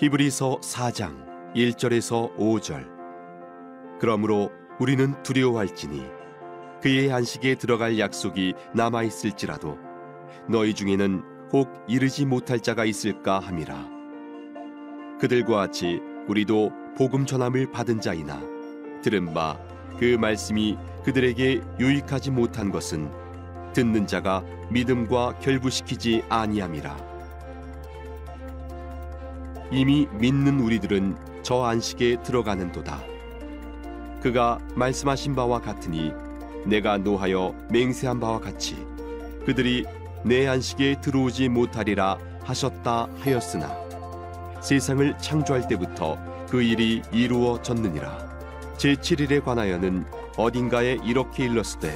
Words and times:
히브리서 0.00 0.60
4장 0.60 1.54
1절에서 1.54 2.34
5절. 2.36 2.88
그러므로 4.00 4.50
우리는 4.78 5.22
두려워할지니 5.22 6.02
그의 6.80 7.12
안식에 7.12 7.56
들어갈 7.56 7.98
약속이 7.98 8.54
남아 8.74 9.02
있을지라도 9.02 9.76
너희 10.48 10.72
중에는 10.72 11.22
혹 11.52 11.68
이르지 11.86 12.24
못할 12.24 12.60
자가 12.60 12.86
있을까 12.86 13.40
함이라. 13.40 13.76
그들과 15.20 15.56
같이 15.56 16.00
우리도 16.28 16.72
복음 16.96 17.26
전함을 17.26 17.70
받은 17.70 18.00
자이나 18.00 18.40
들은 19.02 19.34
바 19.34 19.58
그 20.00 20.16
말씀이 20.18 20.78
그들에게 21.04 21.60
유익하지 21.78 22.30
못한 22.30 22.70
것은 22.70 23.10
듣는 23.74 24.06
자가 24.06 24.42
믿음과 24.70 25.40
결부시키지 25.40 26.22
아니함이라 26.30 27.09
이미 29.70 30.08
믿는 30.12 30.60
우리들은 30.60 31.16
저 31.42 31.62
안식에 31.64 32.22
들어가는도다. 32.22 33.00
그가 34.20 34.58
말씀하신 34.74 35.34
바와 35.34 35.60
같으니 35.60 36.12
내가 36.66 36.98
노하여 36.98 37.54
맹세한 37.70 38.20
바와 38.20 38.40
같이 38.40 38.76
그들이 39.46 39.86
내 40.24 40.46
안식에 40.46 41.00
들어오지 41.00 41.48
못하리라 41.48 42.18
하셨다 42.42 43.08
하였으나 43.20 43.74
세상을 44.60 45.16
창조할 45.18 45.66
때부터 45.68 46.18
그 46.50 46.62
일이 46.62 47.00
이루어졌느니라. 47.12 48.28
제7일에 48.76 49.42
관하여는 49.44 50.04
어딘가에 50.36 50.98
이렇게 51.04 51.44
일렀으되 51.44 51.92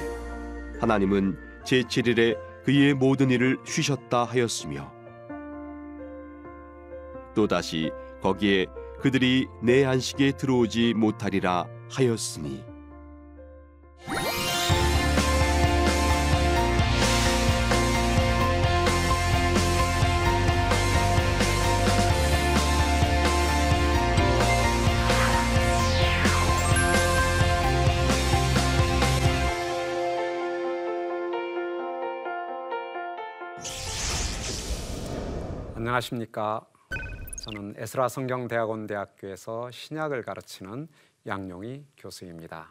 하나님은 0.79 1.37
제7일에 1.63 2.37
그의 2.63 2.93
모든 2.93 3.29
일을 3.31 3.57
쉬셨다 3.65 4.23
하였으며 4.23 4.94
또다시 7.35 7.91
거기에 8.21 8.65
그들이 9.01 9.47
내 9.61 9.85
안식에 9.85 10.31
들어오지 10.31 10.95
못하리라 10.95 11.67
하였으니 11.91 12.63
안녕하십니까. 35.75 36.65
저는 37.45 37.75
에스라 37.77 38.09
성경대학원 38.09 38.87
대학교에서 38.87 39.69
신약을 39.69 40.23
가르치는 40.23 40.87
양용희 41.27 41.85
교수입니다. 41.95 42.69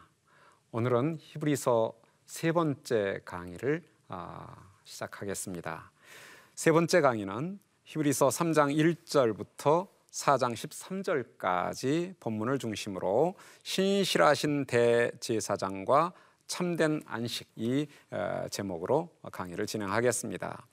오늘은 0.73 1.15
히브리서 1.21 1.93
세 2.25 2.51
번째 2.51 3.21
강의를 3.23 3.81
아, 4.09 4.53
시작하겠습니다. 4.83 5.91
세 6.55 6.73
번째 6.73 6.99
강의는 6.99 7.57
히브리서 7.85 8.27
3장 8.27 8.75
1절부터 9.05 9.87
4장 10.11 10.51
13절까지 10.51 12.19
본문을 12.19 12.59
중심으로 12.59 13.35
신실하신 13.63 14.65
대제사장과 14.65 16.11
참된 16.47 17.01
안식 17.05 17.47
이 17.55 17.87
제목으로 18.51 19.09
강의를 19.31 19.67
진행하겠습니다. 19.67 20.67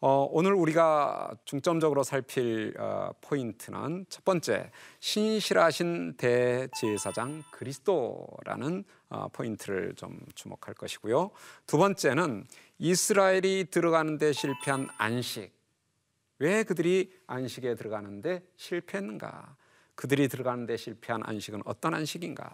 어, 0.00 0.28
오늘 0.30 0.52
우리가 0.52 1.32
중점적으로 1.44 2.04
살필 2.04 2.74
어, 2.78 3.10
포인트는 3.20 4.06
첫 4.08 4.24
번째 4.24 4.70
신실하신 5.00 6.16
대제사장 6.16 7.42
그리스도라는 7.50 8.84
어, 9.08 9.26
포인트를 9.32 9.94
좀 9.96 10.20
주목할 10.36 10.74
것이고요. 10.74 11.32
두 11.66 11.78
번째는 11.78 12.46
이스라엘이 12.78 13.70
들어가는데 13.72 14.32
실패한 14.32 14.86
안식. 14.98 15.52
왜 16.38 16.62
그들이 16.62 17.12
안식에 17.26 17.74
들어가는데 17.74 18.44
실패했는가? 18.54 19.56
그들이 19.96 20.28
들어가는데 20.28 20.76
실패한 20.76 21.22
안식은 21.24 21.62
어떤 21.64 21.94
안식인가? 21.94 22.48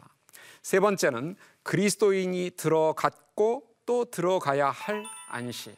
세 0.63 0.81
번째는 0.81 1.37
그리스도인이 1.63 2.53
들어갔고 2.57 3.69
또 3.85 4.07
들어가야 4.07 4.71
할 4.71 5.05
안식. 5.29 5.77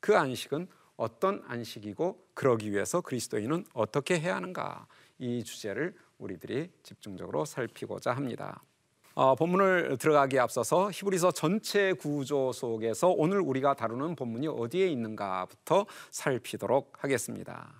그 0.00 0.16
안식은 0.16 0.66
어떤 0.98 1.42
안식이고 1.46 2.26
그러기 2.34 2.72
위해서 2.72 3.00
그리스도인은 3.00 3.64
어떻게 3.72 4.20
해야 4.20 4.36
하는가 4.36 4.86
이 5.18 5.42
주제를 5.42 5.94
우리들이 6.18 6.70
집중적으로 6.82 7.44
살피고자 7.44 8.12
합니다. 8.12 8.62
어, 9.14 9.34
본문을 9.34 9.96
들어가기에 9.98 10.40
앞서서 10.40 10.90
히브리서 10.92 11.32
전체 11.32 11.92
구조 11.92 12.52
속에서 12.52 13.08
오늘 13.08 13.40
우리가 13.40 13.74
다루는 13.74 14.16
본문이 14.16 14.48
어디에 14.48 14.88
있는가부터 14.88 15.86
살피도록 16.10 16.92
하겠습니다. 16.98 17.72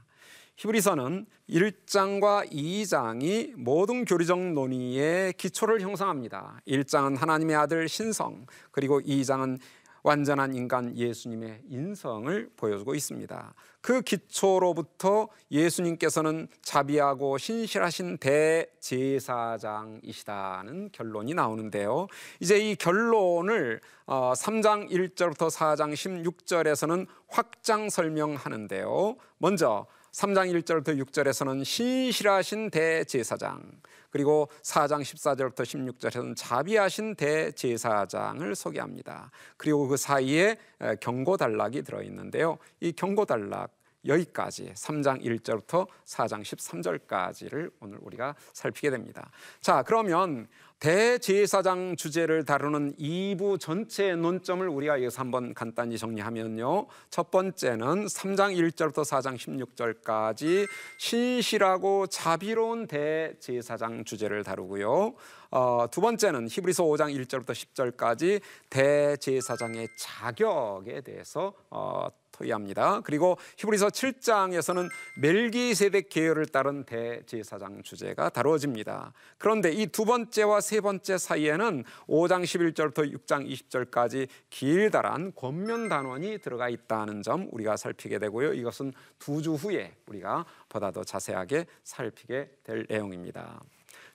히브리서는 0.56 1.27
1장과 1.49 2.50
2장이 2.50 3.55
모든 3.56 4.05
교리적 4.05 4.41
논의의 4.41 5.33
기초를 5.35 5.81
형성합니다. 5.81 6.61
1장은 6.67 7.17
하나님의 7.17 7.55
아들 7.55 7.89
신성, 7.89 8.45
그리고 8.73 9.00
2장은 9.00 9.61
완전한 10.03 10.55
인간 10.55 10.97
예수님의 10.97 11.63
인성을 11.69 12.51
보여주고 12.57 12.95
있습니다. 12.95 13.55
그 13.81 14.03
기초로부터 14.03 15.29
예수님께서는 15.51 16.47
자비하고 16.63 17.39
신실하신 17.39 18.19
대제사장이시다는 18.19 20.91
결론이 20.93 21.35
나오는데요. 21.35 22.07
이제 22.41 22.59
이 22.59 22.77
결론을 22.77 23.81
3장 24.07 24.85
어, 24.85 24.89
1절부터 24.89 25.51
4장 25.51 25.95
16절에서는 25.95 27.07
확장 27.29 27.89
설명하는데요. 27.89 29.17
먼저 29.39 29.87
3장 30.13 30.63
1절부터 30.63 31.01
6절에서는 31.05 31.65
신실하신 31.65 32.71
대제사장 32.71 33.63
그리고 34.11 34.49
4장 34.63 35.03
14절부터 35.03 35.63
16절에서는 35.63 36.35
자비하신 36.37 37.15
대제사장을 37.15 38.55
소개합니다. 38.55 39.31
그리고 39.57 39.87
그 39.87 39.97
사이에 39.97 40.57
경고 41.01 41.37
단락이 41.37 41.83
들어 41.83 42.03
있는데요. 42.03 42.59
이 42.81 42.93
경고 42.93 43.25
단락 43.25 43.78
여기까지 44.09 44.73
3장 44.75 45.23
1절부터 45.23 45.87
4장 46.05 46.43
13절까지를 46.43 47.71
오늘 47.81 47.99
우리가 48.01 48.35
살피게 48.53 48.91
됩니다. 48.91 49.31
자, 49.61 49.83
그러면 49.87 50.49
대제사장 50.81 51.97
주제를 51.97 52.45
다루는 52.45 52.95
2부 52.97 53.59
전체 53.59 54.15
논점을 54.15 54.67
우리가 54.69 55.03
여기서 55.03 55.21
한번 55.21 55.53
간단히 55.53 55.99
정리하면요. 55.99 56.87
첫 57.11 57.33
번째는 57.33 58.07
3장 58.07 58.57
1절부터 58.57 59.03
4장 59.03 59.37
16절까지 59.37 60.69
신실하고 60.99 62.07
자비로운 62.07 62.87
대제사장 62.87 64.05
주제를 64.05 64.45
다루고요. 64.45 65.15
어, 65.51 65.87
두 65.91 66.01
번째는 66.01 66.47
히브리서 66.49 66.85
5장 66.85 67.27
1절부터 67.27 67.51
10절까지 67.51 68.41
대제사장의 68.71 69.89
자격에 69.97 71.01
대해서 71.01 71.55
어, 71.71 72.06
토의합니다. 72.38 73.00
그리고 73.02 73.37
히브리서 73.56 73.88
7장에서는 73.88 74.88
멜기세덱 75.20 76.08
계열을 76.08 76.46
따른 76.46 76.85
대제사장 76.85 77.82
주제가 77.82 78.29
다루어집니다. 78.31 79.12
그런데 79.38 79.73
이 79.73 79.87
두 79.88 80.05
번째와 80.05 80.61
세 80.61 80.81
번째 80.81 81.19
사이에는 81.19 81.82
5장 82.06 82.44
11절부터 82.44 83.12
6장 83.12 83.50
20절까지 83.50 84.29
길다란 84.50 85.32
권면 85.35 85.88
단원이 85.88 86.38
들어가 86.38 86.69
있다는 86.69 87.23
점 87.23 87.49
우리가 87.50 87.76
살피게 87.76 88.19
되고요. 88.19 88.55
이것은 88.55 88.93
두 89.19 89.38
주 89.43 89.55
후에 89.55 89.94
우리가 90.06 90.44
보다 90.69 90.91
더 90.91 91.02
자세하게 91.05 91.67
살피게 91.84 92.50
될 92.64 92.87
내용입니다. 92.88 93.61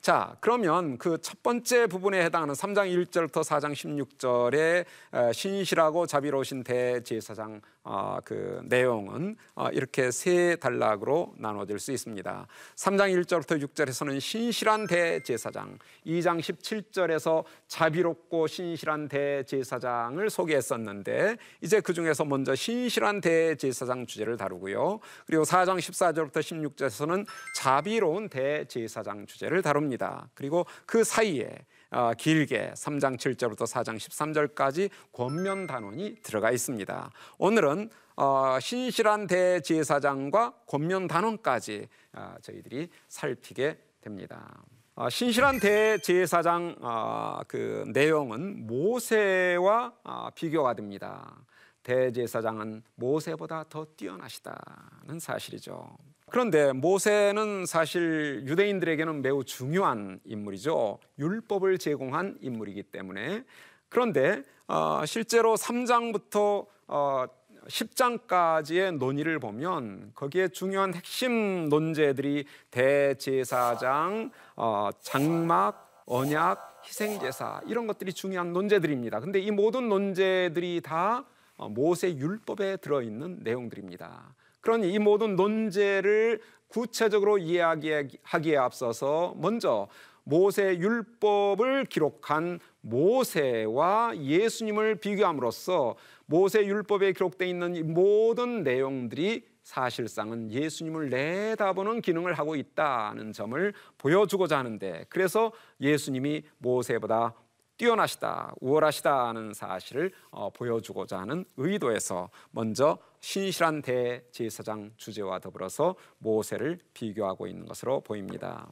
자, 0.01 0.35
그러면 0.41 0.97
그 0.97 1.17
첫 1.19 1.41
번째 1.41 1.87
부분에 1.87 2.23
해당하는 2.25 2.53
3장 2.53 2.87
1절부터 3.05 3.41
4장 3.41 3.71
16절의 3.73 5.33
신실하고 5.33 6.05
자비로우신 6.05 6.63
대제사장 6.65 7.61
어, 7.85 8.19
그 8.23 8.61
내용은 8.63 9.35
어, 9.55 9.67
이렇게 9.69 10.09
세 10.09 10.55
단락으로 10.55 11.33
나눠질 11.37 11.79
수 11.79 11.91
있습니다. 11.91 12.47
3장 12.75 13.23
1절부터 13.25 13.61
6절에서는 13.61 14.19
신실한 14.21 14.87
대제사장, 14.87 15.77
2장 16.05 16.39
17절에서 16.39 17.43
자비롭고 17.67 18.47
신실한 18.47 19.09
대제사장을 19.09 20.29
소개했었는데 20.29 21.37
이제 21.61 21.81
그 21.81 21.93
중에서 21.93 22.23
먼저 22.23 22.55
신실한 22.55 23.19
대제사장 23.19 24.05
주제를 24.05 24.37
다루고요. 24.37 24.99
그리고 25.25 25.43
4장 25.43 25.77
14절부터 25.77 26.37
16절에서는 26.37 27.25
자비로운 27.55 28.29
대제사장 28.29 29.25
주제를 29.25 29.61
다룹니다. 29.61 30.29
그리고 30.35 30.65
그 30.85 31.03
사이에 31.03 31.49
어, 31.93 32.11
길게 32.17 32.73
3장 32.75 33.17
7절부터 33.17 33.67
4장 33.67 33.97
13절까지 33.97 34.89
권면 35.11 35.67
단원이 35.67 36.17
들어가 36.23 36.49
있습니다. 36.51 37.11
오늘은 37.37 37.89
어, 38.15 38.57
신실한 38.59 39.27
대제사장과 39.27 40.53
권면 40.67 41.07
단원까지 41.07 41.87
어, 42.13 42.35
저희들이 42.41 42.89
살피게 43.07 43.77
됩니다. 44.01 44.63
어, 44.95 45.09
신실한 45.09 45.59
대제사장 45.59 46.75
어, 46.81 47.41
그 47.47 47.83
내용은 47.93 48.65
모세와 48.65 49.93
어, 50.03 50.29
비교가 50.33 50.73
됩니다. 50.73 51.45
대제사장은 51.83 52.81
모세보다 52.95 53.65
더 53.69 53.85
뛰어나시다는 53.95 55.19
사실이죠. 55.19 55.95
그런데 56.33 56.73
모세는 56.73 57.67
사실 57.67 58.41
유대인들에게는 58.47 59.21
매우 59.21 59.43
중요한 59.43 60.19
인물이죠. 60.25 60.97
율법을 61.19 61.77
제공한 61.77 62.39
인물이기 62.41 62.81
때문에 62.81 63.43
그런데 63.87 64.41
어, 64.67 65.05
실제로 65.05 65.53
3장부터 65.53 66.65
어, 66.87 67.25
10장까지의 67.67 68.97
논의를 68.97 69.37
보면 69.37 70.09
거기에 70.15 70.47
중요한 70.47 70.95
핵심 70.95 71.69
논제들이 71.69 72.45
대제사장, 72.71 74.31
어, 74.55 74.89
장막, 75.01 76.03
언약, 76.07 76.81
희생제사 76.83 77.61
이런 77.67 77.85
것들이 77.85 78.11
중요한 78.11 78.53
논제들입니다. 78.53 79.19
근데 79.19 79.39
이 79.39 79.51
모든 79.51 79.87
논제들이 79.87 80.81
다 80.81 81.25
어, 81.57 81.69
모세 81.69 82.09
율법에 82.15 82.77
들어있는 82.77 83.41
내용들입니다. 83.43 84.33
그러니 84.63 84.93
이 84.93 84.97
모든 84.97 85.35
논제를 85.35 86.41
구체적으로 86.69 87.37
이해하기에 87.37 88.57
앞서서 88.57 89.35
먼저 89.37 89.89
모세 90.23 90.77
율법을 90.77 91.85
기록한 91.85 92.59
모세와 92.79 94.17
예수님을 94.17 94.95
비교함으로써 94.95 95.95
모세 96.25 96.65
율법에 96.65 97.11
기록되어 97.11 97.47
있는 97.47 97.75
이 97.75 97.83
모든 97.83 98.63
내용들이 98.63 99.45
사실상은 99.63 100.49
예수님을 100.49 101.09
내다보는 101.09 102.01
기능을 102.01 102.33
하고 102.33 102.55
있다는 102.55 103.33
점을 103.33 103.73
보여주고자 103.97 104.57
하는데 104.57 105.05
그래서 105.09 105.51
예수님이 105.81 106.43
모세보다 106.57 107.33
뛰어나시다, 107.77 108.53
우월하시다는 108.61 109.53
사실을 109.53 110.11
어, 110.29 110.49
보여주고자 110.51 111.19
하는 111.19 111.45
의도에서 111.57 112.29
먼저 112.51 112.97
신실한 113.19 113.81
대제사장 113.81 114.91
주제와 114.97 115.39
더불어서 115.39 115.95
모세를 116.19 116.79
비교하고 116.93 117.47
있는 117.47 117.65
것으로 117.65 118.01
보입니다. 118.01 118.67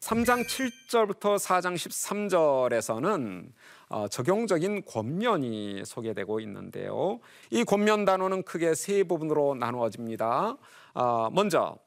3장 0.00 0.44
7절부터 0.46 1.38
4장 1.38 1.74
13절에서는 1.74 3.52
어, 3.88 4.08
적용적인 4.08 4.84
권면이 4.84 5.82
소개되고 5.86 6.40
있는데요. 6.40 7.20
이 7.50 7.64
권면 7.64 8.04
단어는 8.04 8.42
크게 8.42 8.74
세 8.74 9.02
부분으로 9.04 9.54
나누어집니다. 9.54 10.56
어, 10.94 11.30
먼저 11.32 11.78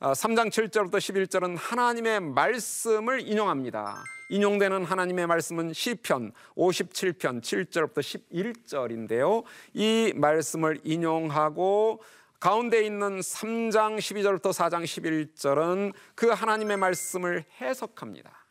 3장 0.00 0.46
어, 0.46 0.50
7절부터 0.50 0.98
11절은 0.98 1.56
하나님의 1.58 2.20
말씀을 2.20 3.26
인용합니다. 3.26 4.04
인용되는 4.30 4.84
하나님의 4.84 5.26
말씀은 5.26 5.72
시편 5.72 6.32
57편 6.56 7.42
7절부터 7.42 7.98
11절인데요. 8.30 9.44
이 9.74 10.12
말씀을 10.16 10.80
인용하고 10.84 12.02
가운데 12.40 12.84
있는 12.84 13.20
3장 13.20 13.98
12절부터 13.98 14.52
4장 14.52 14.84
11절은 14.84 15.92
그 16.14 16.28
하나님의 16.28 16.76
말씀을 16.76 17.44
해석합니다. 17.60 18.44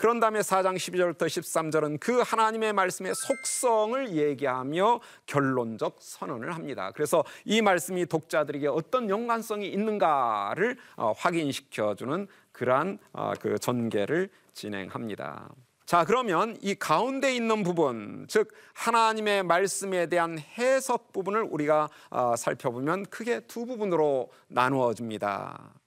그런 0.00 0.18
다음에 0.18 0.40
4장 0.40 0.76
12절부터 0.76 1.26
13절은 1.26 2.00
그 2.00 2.22
하나님의 2.22 2.72
말씀의 2.72 3.14
속성을 3.14 4.16
얘기하며 4.16 4.98
결론적 5.26 5.98
선언을 6.00 6.54
합니다. 6.54 6.90
그래서 6.94 7.22
이 7.44 7.60
말씀이 7.60 8.06
독자들에게 8.06 8.66
어떤 8.68 9.10
연관성이 9.10 9.68
있는가를 9.68 10.78
어, 10.96 11.12
확인시켜주는 11.14 12.28
그러한 12.52 12.98
어, 13.12 13.32
그 13.38 13.58
전개를 13.58 14.30
진행합니다. 14.54 15.48
자, 15.86 16.04
그러면 16.04 16.56
이 16.62 16.76
가운데 16.76 17.34
있는 17.34 17.64
부분, 17.64 18.26
즉 18.28 18.52
하나님의 18.74 19.42
말씀에 19.42 20.06
대한 20.06 20.38
해석 20.38 21.12
부분을 21.12 21.42
우리가 21.42 21.88
어, 22.10 22.36
살펴보면 22.36 23.06
크게 23.06 23.40
두 23.40 23.66
부분으로 23.66 24.30
나누어집니다. 24.46 25.79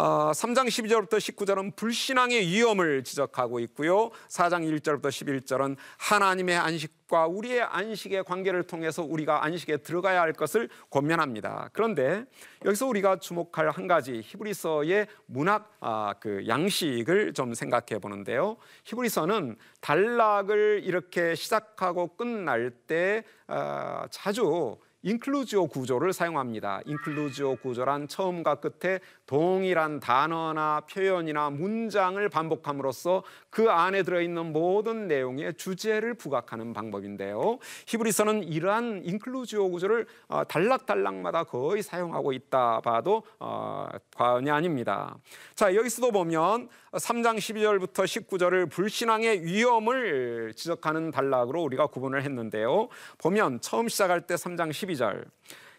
어, 0.00 0.30
3장 0.30 0.68
12절부터 0.68 1.14
19절은 1.14 1.74
불신앙의 1.74 2.46
위험을 2.46 3.02
지적하고 3.02 3.58
있고요. 3.58 4.10
4장 4.28 4.62
1절부터 4.62 5.08
11절은 5.08 5.74
하나님의 5.98 6.56
안식과 6.56 7.26
우리의 7.26 7.62
안식의 7.62 8.22
관계를 8.22 8.62
통해서 8.62 9.02
우리가 9.02 9.44
안식에 9.44 9.78
들어가야 9.78 10.20
할 10.20 10.32
것을 10.34 10.68
권면합니다. 10.90 11.70
그런데 11.72 12.26
여기서 12.64 12.86
우리가 12.86 13.18
주목할 13.18 13.70
한 13.70 13.88
가지 13.88 14.22
히브리서의 14.24 15.08
문학 15.26 15.76
아, 15.80 16.14
그 16.20 16.46
양식을 16.46 17.32
좀 17.32 17.54
생각해 17.54 17.98
보는데요. 18.00 18.56
히브리서는 18.84 19.56
단락을 19.80 20.82
이렇게 20.84 21.34
시작하고 21.34 22.14
끝날 22.14 22.70
때 22.70 23.24
아, 23.48 24.06
자주 24.12 24.78
인클루지오 25.02 25.68
구조를 25.68 26.12
사용합니다. 26.12 26.80
인클루지오 26.84 27.56
구조란 27.56 28.08
처음과 28.08 28.56
끝에 28.56 28.98
동일한 29.28 30.00
단어나 30.00 30.80
표현이나 30.90 31.50
문장을 31.50 32.26
반복함으로써 32.30 33.22
그 33.50 33.70
안에 33.70 34.02
들어있는 34.02 34.52
모든 34.54 35.06
내용의 35.06 35.54
주제를 35.54 36.14
부각하는 36.14 36.72
방법인데요. 36.72 37.58
히브리서는 37.86 38.44
이러한 38.44 39.02
인클루지오 39.04 39.70
구조를 39.70 40.06
어, 40.28 40.44
단락단락마다 40.44 41.44
거의 41.44 41.82
사용하고 41.82 42.32
있다 42.32 42.80
봐도 42.80 43.22
어, 43.38 43.86
과언이 44.16 44.50
아닙니다. 44.50 45.18
자 45.54 45.74
여기서도 45.74 46.10
보면 46.10 46.70
3장 46.92 47.36
12절부터 47.36 48.04
19절을 48.04 48.70
불신앙의 48.70 49.44
위험을 49.44 50.54
지적하는 50.56 51.10
단락으로 51.10 51.62
우리가 51.64 51.88
구분을 51.88 52.22
했는데요. 52.22 52.88
보면 53.18 53.60
처음 53.60 53.88
시작할 53.88 54.22
때 54.22 54.36
3장 54.36 54.70
12절 54.70 55.26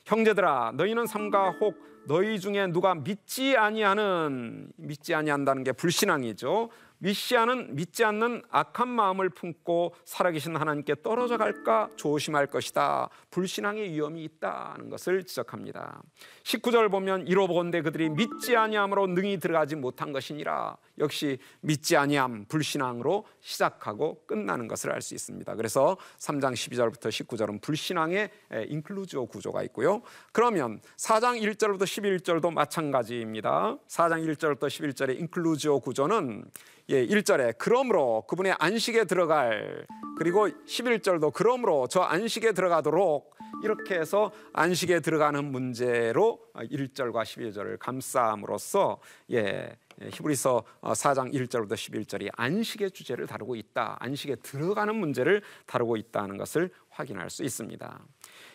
형제들아 0.06 0.74
너희는 0.76 1.08
삼가 1.08 1.50
혹 1.60 1.89
너희 2.06 2.40
중에 2.40 2.68
누가 2.68 2.96
믿지 2.96 3.56
아니하는 3.56 4.72
믿지 4.78 5.14
아니한다는 5.14 5.64
게 5.64 5.72
불신앙이죠. 5.72 6.70
미시아는 7.00 7.76
믿지 7.76 8.04
않는 8.04 8.44
악한 8.50 8.88
마음을 8.88 9.30
품고 9.30 9.96
살아계신 10.06 10.56
하나님께 10.56 10.96
떨어져 11.02 11.38
갈까 11.38 11.90
조심할 11.96 12.48
것이다. 12.48 13.10
불신앙의 13.32 13.92
위험이 13.92 14.24
있다는 14.26 14.90
것을 14.90 15.24
지적합니다. 15.24 16.02
19절 16.44 16.92
보면 16.92 17.28
이로 17.28 17.48
보건대 17.48 17.82
그들이 17.82 18.10
믿지 18.10 18.56
아니함으로 18.56 19.08
능히 19.08 19.40
들어가지 19.40 19.76
못한 19.76 20.12
것이니라. 20.12 20.78
역시 20.98 21.40
믿지 21.62 21.96
아니함 21.96 22.46
불신앙으로 22.48 23.26
시작하고 23.40 24.24
끝나는 24.26 24.68
것을 24.68 24.92
알 24.92 25.02
수 25.02 25.16
있습니다. 25.16 25.56
그래서 25.56 25.96
3장 26.18 26.52
12절부터 26.54 27.08
19절은 27.08 27.62
불신앙의 27.62 28.30
인클루지오 28.68 29.28
구조가 29.28 29.64
있고요. 29.64 30.02
그러면 30.34 30.82
4장 30.98 31.42
1절부터 31.42 31.84
11절도 31.84 32.52
마찬가지입니다. 32.52 33.78
4장 33.88 34.28
1절부터 34.28 34.68
11절의 34.68 35.20
인클루지오 35.22 35.80
구조는 35.80 36.44
예, 36.92 37.06
1절에 37.06 37.56
그러므로 37.60 38.24
그분의 38.28 38.56
안식에 38.58 39.04
들어갈 39.04 39.86
그리고 40.18 40.48
11절도 40.48 41.32
그러므로 41.34 41.88
저 41.88 42.02
안식에 42.02 42.54
들어가도록 42.54 43.38
이렇게 43.64 44.00
해서 44.00 44.32
안식에 44.54 45.00
들어가는 45.00 45.46
문제로 45.52 46.40
1절과 46.56 47.24
12절을 47.24 47.78
감싸함으로써 47.78 49.00
예, 49.32 49.78
히브리서 50.02 50.64
4장 50.82 51.32
1절부터 51.32 51.74
11절이 51.74 52.30
안식의 52.36 52.90
주제를 52.92 53.28
다루고 53.28 53.56
있다. 53.56 53.98
안식에 54.00 54.38
들어가는 54.38 54.96
문제를 54.96 55.44
다루고 55.68 55.96
있다는 55.96 56.38
것을 56.38 56.72
확인할 56.90 57.30
수 57.30 57.44
있습니다. 57.44 58.00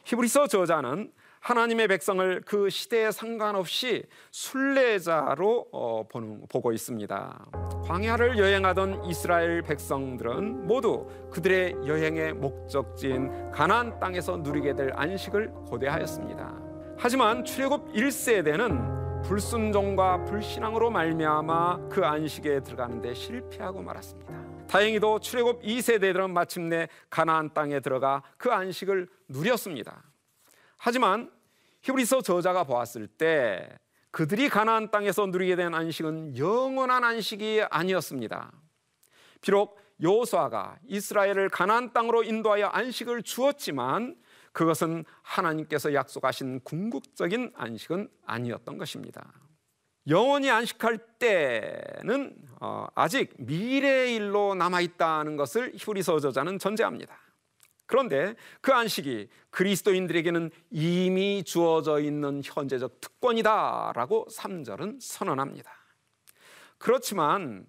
히브리서 0.06 0.48
저자는 0.48 1.12
하나님의 1.44 1.88
백성을 1.88 2.40
그 2.46 2.70
시대에 2.70 3.10
상관없이 3.10 4.02
순례자로 4.30 5.68
어, 5.72 6.02
보는, 6.08 6.46
보고 6.48 6.72
있습니다. 6.72 7.46
광야를 7.84 8.38
여행하던 8.38 9.04
이스라엘 9.04 9.60
백성들은 9.60 10.66
모두 10.66 11.06
그들의 11.30 11.86
여행의 11.86 12.32
목적지인 12.32 13.50
가나안 13.50 14.00
땅에서 14.00 14.38
누리게 14.38 14.74
될 14.74 14.92
안식을 14.94 15.48
고대하였습니다. 15.68 16.62
하지만 16.96 17.44
출애굽 17.44 17.92
1세대는 17.92 19.24
불순종과 19.24 20.24
불신앙으로 20.24 20.90
말미암아 20.90 21.90
그 21.90 22.06
안식에 22.06 22.60
들어가는데 22.60 23.12
실패하고 23.12 23.82
말았습니다. 23.82 24.32
다행히도 24.66 25.18
출애굽 25.18 25.62
2세대들은 25.62 26.30
마침내 26.30 26.88
가나안 27.10 27.52
땅에 27.52 27.80
들어가 27.80 28.22
그 28.38 28.50
안식을 28.50 29.08
누렸습니다. 29.28 30.04
하지만 30.78 31.33
히브리서 31.84 32.22
저자가 32.22 32.64
보았을 32.64 33.06
때 33.06 33.68
그들이 34.10 34.48
가나안 34.48 34.90
땅에서 34.90 35.26
누리게 35.26 35.54
된 35.56 35.74
안식은 35.74 36.38
영원한 36.38 37.04
안식이 37.04 37.62
아니었습니다. 37.70 38.52
비록 39.42 39.78
여호수아가 40.00 40.78
이스라엘을 40.86 41.50
가나안 41.50 41.92
땅으로 41.92 42.22
인도하여 42.22 42.68
안식을 42.68 43.22
주었지만 43.22 44.16
그것은 44.52 45.04
하나님께서 45.22 45.92
약속하신 45.92 46.60
궁극적인 46.60 47.52
안식은 47.54 48.08
아니었던 48.24 48.78
것입니다. 48.78 49.32
영원히 50.08 50.50
안식할 50.50 50.98
때는 51.18 52.34
어, 52.60 52.86
아직 52.94 53.34
미래의 53.36 54.14
일로 54.14 54.54
남아 54.54 54.80
있다는 54.80 55.36
것을 55.36 55.72
히브리서 55.74 56.20
저자는 56.20 56.58
전제합니다. 56.58 57.23
그런데 57.86 58.34
그 58.60 58.72
안식이 58.72 59.28
그리스도인들에게는 59.50 60.50
이미 60.70 61.44
주어져 61.44 62.00
있는 62.00 62.40
현재적 62.42 63.00
특권이다라고 63.00 64.26
3절은 64.30 65.00
선언합니다. 65.00 65.70
그렇지만 66.78 67.66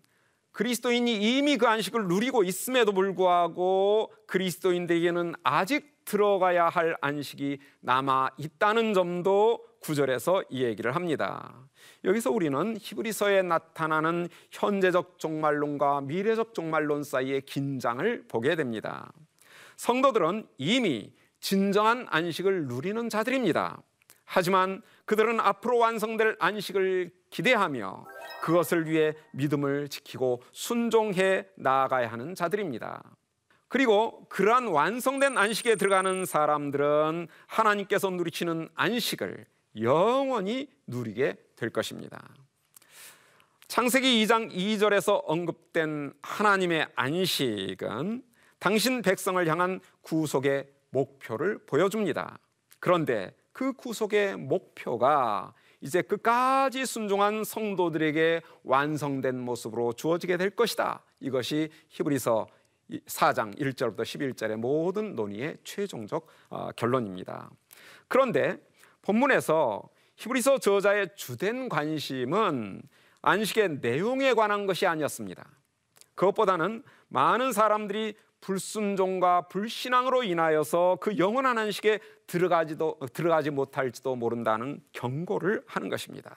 그리스도인이 0.52 1.38
이미 1.38 1.58
그 1.58 1.68
안식을 1.68 2.08
누리고 2.08 2.44
있음에도 2.44 2.94
불구하고 2.94 4.14
그리스도인들에게는 4.28 5.34
아직 5.44 5.96
들어가야 6.06 6.70
할 6.70 6.96
안식이 7.02 7.60
남아 7.82 8.32
있다는 8.38 8.94
점도 8.94 9.66
구절에서 9.82 10.44
이 10.50 10.64
얘기를 10.64 10.96
합니다. 10.96 11.68
여기서 12.06 12.32
우리는 12.32 12.78
히브리서에 12.80 13.42
나타나는 13.42 14.30
현재적 14.52 15.20
종말론과 15.20 16.02
미래적 16.02 16.54
종말론 16.54 17.04
사이의 17.04 17.42
긴장을 17.42 18.26
보게 18.28 18.56
됩니다. 18.56 19.12
성도들은 19.78 20.48
이미 20.58 21.14
진정한 21.40 22.08
안식을 22.10 22.68
누리는 22.68 23.10
자들입니다. 23.10 23.82
하지만 24.26 24.82
그들은 25.06 25.40
앞으로 25.40 25.78
완성될 25.78 26.38
안식을 26.40 27.12
기대하며 27.30 28.06
그것을 28.42 28.90
위해 28.90 29.14
믿음을 29.32 29.88
지키고 29.88 30.42
순종해 30.52 31.46
나아가야 31.56 32.12
하는 32.12 32.36
자들입니다. 32.36 33.04
그리고 33.68 34.26
그러한 34.30 34.68
완성된 34.68 35.38
안식에 35.38 35.76
들어가는 35.76 36.26
사람들은 36.26 37.28
하나님께서 37.48 38.10
누리시는 38.10 38.70
안식을 38.74 39.46
영원히 39.82 40.70
누리게 40.88 41.36
될 41.56 41.70
것입니다. 41.70 42.24
창세기 43.68 44.24
2장 44.24 44.52
2절에서 44.54 45.22
언급된 45.26 46.14
하나님의 46.22 46.88
안식은 46.96 48.24
당신 48.60 49.02
백성을 49.02 49.46
향한 49.48 49.80
구속의 50.02 50.68
목표를 50.90 51.60
보여줍니다. 51.66 52.40
그런데 52.80 53.36
그 53.52 53.74
구속의 53.74 54.38
목표가 54.38 55.54
이제 55.82 56.02
끝까지 56.02 56.86
순종한 56.86 57.44
성도들에게 57.44 58.42
완성된 58.64 59.40
모습으로 59.40 59.94
주어지게 59.94 60.38
될 60.38 60.50
것이다. 60.50 61.04
이것이 61.20 61.70
히브리서 61.90 62.48
4장 63.08 63.58
1절부터 63.58 64.02
11절의 64.02 64.58
모든 64.58 65.16
논의의 65.16 65.58
최종적 65.64 66.28
어, 66.50 66.70
결론입니다. 66.76 67.50
그런데 68.08 68.58
본문에서 69.02 69.90
히브리서 70.18 70.60
저자의 70.60 71.10
주된 71.16 71.70
관심은 71.70 72.82
안식의 73.22 73.80
내용에 73.82 74.34
관한 74.34 74.66
것이 74.66 74.86
아니었습니다. 74.86 75.46
그것보다는 76.16 76.84
많은 77.10 77.52
사람들이 77.52 78.16
불순종과 78.46 79.48
불신앙으로 79.48 80.22
인하여서 80.22 81.00
그 81.02 81.18
영원한 81.18 81.58
안식에 81.58 82.00
들어가지도 82.28 83.00
들어가지 83.12 83.50
못할지도 83.50 84.16
모른다는 84.16 84.82
경고를 84.94 85.64
하는 85.66 85.90
것입니다. 85.90 86.36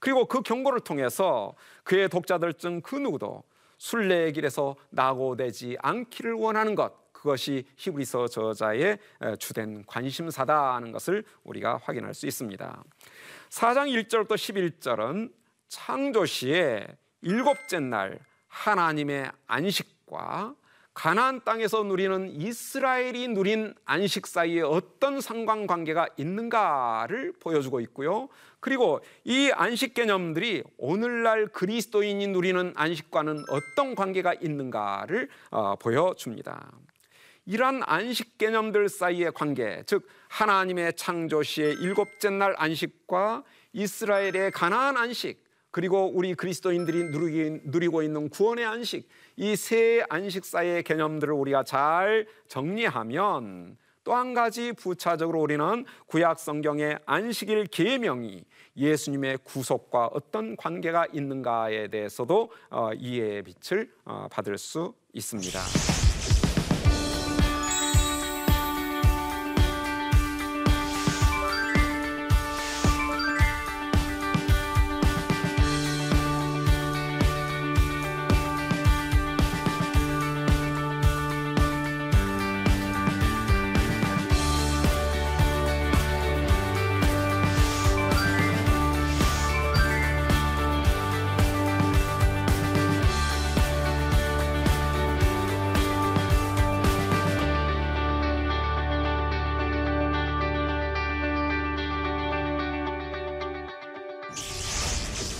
그리고 0.00 0.26
그 0.26 0.42
경고를 0.42 0.80
통해서 0.80 1.54
그의 1.84 2.08
독자들 2.08 2.54
중 2.54 2.80
그 2.80 2.96
누구도 2.96 3.44
순례의 3.78 4.32
길에서 4.32 4.74
낙오되지 4.90 5.76
않기를 5.80 6.32
원하는 6.32 6.74
것 6.74 7.12
그것이 7.12 7.64
히브리서 7.76 8.26
저자의 8.26 8.98
주된 9.38 9.84
관심사다는 9.86 10.90
것을 10.90 11.24
우리가 11.44 11.78
확인할 11.84 12.14
수 12.14 12.26
있습니다. 12.26 12.84
4장 13.50 14.08
1절부터 14.08 14.34
11절은 14.34 15.32
창조 15.68 16.26
시의 16.26 16.88
일곱째 17.22 17.78
날 17.78 18.18
하나님의 18.48 19.30
안식과 19.46 20.56
가나안 20.94 21.42
땅에서 21.44 21.82
누리는 21.82 22.40
이스라엘이 22.40 23.28
누린 23.28 23.74
안식 23.84 24.28
사이에 24.28 24.62
어떤 24.62 25.20
상관관계가 25.20 26.08
있는가를 26.16 27.34
보여주고 27.40 27.80
있고요. 27.80 28.28
그리고 28.60 29.00
이 29.24 29.50
안식 29.52 29.92
개념들이 29.92 30.62
오늘날 30.78 31.48
그리스도인이 31.48 32.28
누리는 32.28 32.72
안식과는 32.76 33.44
어떤 33.50 33.94
관계가 33.96 34.34
있는가를 34.34 35.28
어, 35.50 35.74
보여줍니다. 35.76 36.72
이러한 37.46 37.82
안식 37.84 38.38
개념들 38.38 38.88
사이의 38.88 39.32
관계, 39.32 39.82
즉 39.86 40.08
하나님의 40.28 40.94
창조 40.94 41.42
시의 41.42 41.74
일곱째 41.74 42.30
날 42.30 42.54
안식과 42.56 43.42
이스라엘의 43.74 44.52
가나안 44.52 44.96
안식, 44.96 45.44
그리고 45.70 46.08
우리 46.14 46.34
그리스도인들이 46.34 47.10
누리고 47.64 48.02
있는 48.02 48.30
구원의 48.30 48.64
안식, 48.64 49.08
이 49.36 49.56
세 49.56 50.04
안식 50.08 50.44
사이의 50.44 50.82
개념들을 50.84 51.32
우리가 51.34 51.64
잘 51.64 52.26
정리하면 52.48 53.76
또 54.04 54.12
한 54.14 54.34
가지 54.34 54.72
부차적으로 54.74 55.40
우리는 55.40 55.84
구약 56.06 56.38
성경의 56.38 56.98
안식일 57.06 57.64
계명이 57.68 58.44
예수님의 58.76 59.38
구속과 59.44 60.10
어떤 60.12 60.56
관계가 60.56 61.06
있는가에 61.12 61.88
대해서도 61.88 62.50
어, 62.70 62.90
이해의 62.92 63.42
빛을 63.42 63.90
어, 64.04 64.28
받을 64.30 64.58
수 64.58 64.92
있습니다. 65.14 65.93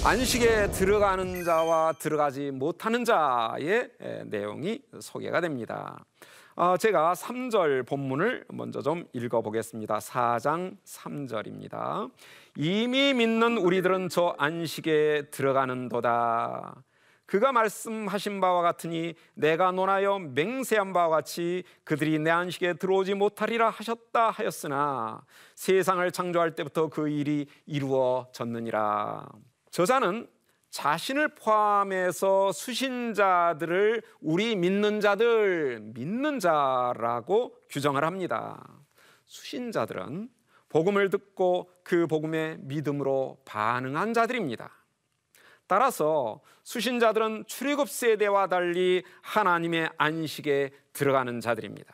안식에 0.07 0.71
들어가는 0.71 1.45
자와 1.45 1.95
들어가지 1.95 2.51
못하는 2.51 3.07
자의 3.07 3.89
내용이 4.27 4.83
소개가 5.01 5.41
됩니다. 5.41 6.05
어, 6.57 6.77
제가 6.77 7.15
3절 7.15 7.87
본문을 7.87 8.45
먼저 8.51 8.83
좀 8.83 9.07
읽어보겠습니다. 9.15 9.99
4장 10.01 10.77
3절입니다. 10.85 12.11
이미 12.59 13.15
믿는 13.15 13.57
우리들은 13.57 14.11
저 14.11 14.35
안식에 14.37 15.31
들어가는도다. 15.31 16.85
그가 17.25 17.53
말씀하신 17.53 18.43
바와 18.43 18.61
같으니 18.61 19.15
내가 19.33 19.73
논하여 19.73 20.19
맹세한 20.19 20.93
바와 20.93 21.09
같이 21.09 21.65
그들이 21.83 22.19
내 22.19 22.31
안식에 22.31 22.75
들어오지 22.75 23.15
못하리라 23.15 23.71
하셨다 23.71 24.29
하였으나 24.29 25.23
세상을 25.55 26.09
창조할 26.13 26.55
때부터 26.55 26.89
그 26.89 27.09
일이 27.09 27.47
이루어졌느니라. 27.65 29.27
저자는 29.75 30.29
자신을 30.71 31.35
포함해서 31.35 32.53
수신자들을 32.53 34.03
우리 34.21 34.55
믿는 34.55 35.01
자들, 35.01 35.81
믿는 35.81 36.39
자라고 36.39 37.57
규정을 37.71 38.05
합니다. 38.05 38.65
수신자들은 39.27 40.29
복음을 40.69 41.11
듣고 41.11 41.73
그 41.83 42.07
복음의 42.07 42.59
믿음으로 42.61 43.43
반응한 43.45 44.15
자들입니다. 44.15 44.71
따라서 45.67 46.41
수신자들은 46.63 47.47
출애굽 47.49 47.89
세대와 47.89 48.47
달리 48.47 49.03
하나님의 49.23 49.91
안식에 49.97 50.71
들어가는 50.93 51.41
자들입니다. 51.41 51.93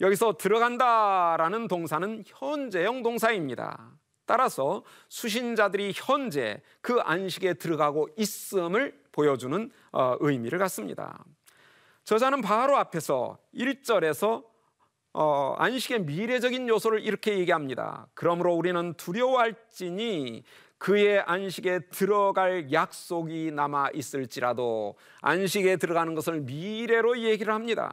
여기서 0.00 0.36
들어간다라는 0.38 1.68
동사는 1.68 2.24
현재형 2.26 3.04
동사입니다. 3.04 3.99
따라서 4.30 4.84
수신자들이 5.08 5.92
현재 5.92 6.62
그 6.80 7.00
안식에 7.00 7.54
들어가고 7.54 8.10
있음을 8.16 8.96
보여주는 9.10 9.72
어, 9.90 10.16
의미를 10.20 10.60
갖습니다. 10.60 11.24
저자는 12.04 12.40
바로 12.40 12.76
앞에서 12.76 13.38
1절에서 13.52 14.44
어, 15.14 15.56
안식의 15.58 16.02
미래적인 16.02 16.68
요소를 16.68 17.04
이렇게 17.04 17.40
얘기합니다. 17.40 18.06
그러므로 18.14 18.54
우리는 18.54 18.94
두려워할지니 18.94 20.44
그의 20.78 21.22
안식에 21.26 21.88
들어갈 21.90 22.70
약속이 22.70 23.50
남아 23.50 23.88
있을지라도 23.94 24.94
안식에 25.22 25.74
들어가는 25.74 26.14
것을 26.14 26.42
미래로 26.42 27.18
얘기를 27.18 27.52
합니다. 27.52 27.92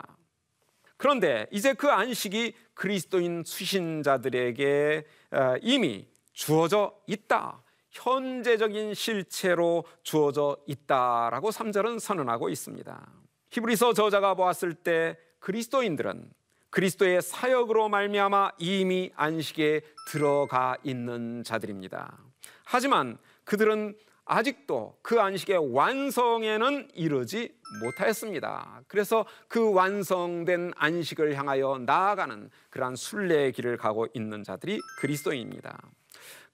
그런데 0.98 1.48
이제 1.52 1.74
그 1.74 1.90
안식이 1.90 2.54
그리스도인 2.76 3.42
수신자들에게 3.44 5.04
어, 5.32 5.56
이미 5.64 6.06
주어져 6.38 6.94
있다. 7.08 7.64
현재적인 7.90 8.94
실체로 8.94 9.84
주어져 10.04 10.56
있다라고 10.68 11.50
3절은 11.50 12.00
선언하고 12.00 12.50
있습니다. 12.50 13.12
히브리서 13.50 13.94
저자가 13.94 14.36
보았을 14.36 14.76
때 14.76 15.18
그리스도인들은 15.40 16.30
그리스도의 16.70 17.24
사역으로 17.24 17.90
말미암아 17.90 18.52
이미 18.60 19.12
안식에 19.16 19.82
들어가 20.10 20.78
있는 20.84 21.44
자들입니다. 21.44 22.20
하지만 22.66 23.18
그들은 23.44 23.98
아직도 24.26 25.00
그 25.02 25.20
안식의 25.20 25.74
완성에는 25.74 26.90
이르지 26.94 27.58
못하였습니다. 27.82 28.84
그래서 28.88 29.26
그 29.48 29.74
완성된 29.74 30.74
안식을 30.76 31.36
향하여 31.36 31.80
나아가는 31.84 32.52
그러한 32.70 32.96
순례의 32.96 33.54
길을 33.54 33.78
가고 33.78 34.06
있는 34.14 34.44
자들이 34.44 34.80
그리스도인입니다. 35.00 35.80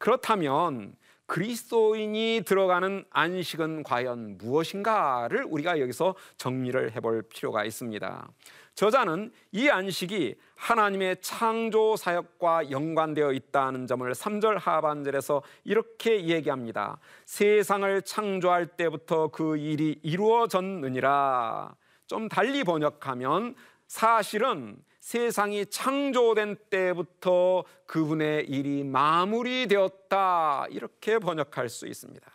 그렇다면 0.04 0.98
그리스도인이 1.28 2.42
들어가는 2.46 3.06
안식은 3.10 3.84
과연 3.84 4.38
무엇인가를 4.38 5.46
우리가 5.48 5.80
여기서 5.80 6.16
정리를 6.36 6.94
해볼 6.94 7.22
필요가 7.30 7.64
있습니다. 7.64 8.28
저자는 8.76 9.32
이 9.54 9.70
안식이 9.70 10.36
하나님의 10.56 11.22
창조 11.22 11.96
사역과 11.96 12.70
연관되어 12.70 13.32
있다는 13.32 13.88
점을 13.88 14.12
3절 14.12 14.60
하반절에서 14.60 15.42
이렇게 15.64 16.26
얘기합니다. 16.26 17.00
세상을 17.26 18.02
창조할 18.02 18.76
때부터 18.76 19.30
그 19.30 19.56
일이 19.56 20.02
이루어졌느니라. 20.04 21.74
좀 22.08 22.28
달리 22.28 22.66
번역하면 22.66 23.56
사실은 23.88 24.76
세상이 25.04 25.66
창조된 25.66 26.56
때부터 26.70 27.66
그분의 27.88 28.46
일이 28.46 28.86
마무리되었다. 28.86 30.68
이렇게 30.70 31.20
번역할 31.20 31.68
수 31.68 31.88
있습니다. 31.88 32.26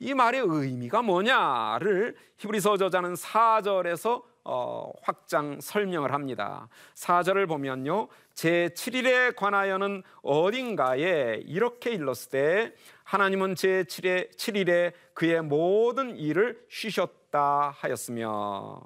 이 0.00 0.12
말의 0.12 0.42
의미가 0.44 1.02
뭐냐를 1.02 2.16
히브리서 2.38 2.78
저자는 2.78 3.14
4절에서 3.14 4.24
어, 4.42 4.90
확장 5.02 5.60
설명을 5.60 6.12
합니다. 6.12 6.68
4절을 6.96 7.46
보면요. 7.46 8.08
제 8.34 8.70
7일에 8.74 9.36
관하여는 9.36 10.02
어딘가에 10.22 11.42
이렇게 11.46 11.92
일렀을 11.92 12.30
때 12.30 12.74
하나님은 13.04 13.54
제 13.54 13.84
7일에, 13.84 14.36
7일에 14.36 14.92
그의 15.14 15.42
모든 15.42 16.16
일을 16.16 16.60
쉬셨다 16.68 17.72
하였으며 17.76 18.80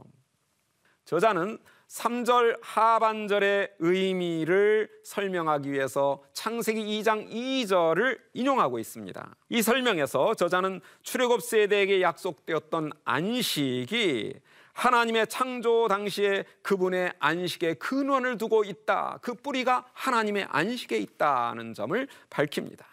저자는 1.06 1.58
3절 1.90 2.60
하반절의 2.62 3.74
의미를 3.80 4.88
설명하기 5.02 5.72
위해서 5.72 6.22
창세기 6.32 6.80
2장 6.80 7.28
2절을 7.28 8.16
인용하고 8.32 8.78
있습니다. 8.78 9.36
이 9.48 9.60
설명에서 9.60 10.34
저자는 10.34 10.80
출애굽 11.02 11.42
세대에게 11.42 12.00
약속되었던 12.00 12.92
안식이 13.04 14.34
하나님의 14.72 15.26
창조 15.26 15.88
당시에 15.88 16.44
그분의 16.62 17.12
안식에 17.18 17.74
근원을 17.74 18.38
두고 18.38 18.62
있다. 18.62 19.18
그 19.20 19.34
뿌리가 19.34 19.84
하나님의 19.92 20.46
안식에 20.48 20.96
있다는 20.96 21.74
점을 21.74 22.06
밝힙니다. 22.30 22.86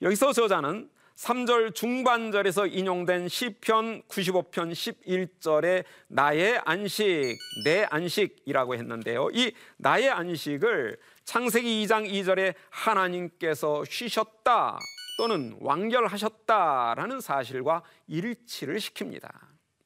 여기서 0.00 0.32
저자는 0.32 0.88
3절 1.16 1.74
중반절에서 1.74 2.66
인용된 2.66 3.28
시편 3.28 4.02
95편 4.02 4.72
11절에 4.72 5.84
나의 6.08 6.60
안식, 6.64 7.38
내 7.64 7.86
안식이라고 7.88 8.74
했는데요. 8.74 9.28
이 9.32 9.52
나의 9.78 10.10
안식을 10.10 10.98
창세기 11.24 11.86
2장 11.86 12.08
2절에 12.08 12.54
하나님께서 12.68 13.82
쉬셨다 13.86 14.78
또는 15.16 15.56
완결하셨다라는 15.60 17.20
사실과 17.20 17.82
일치를 18.06 18.76
시킵니다. 18.76 19.30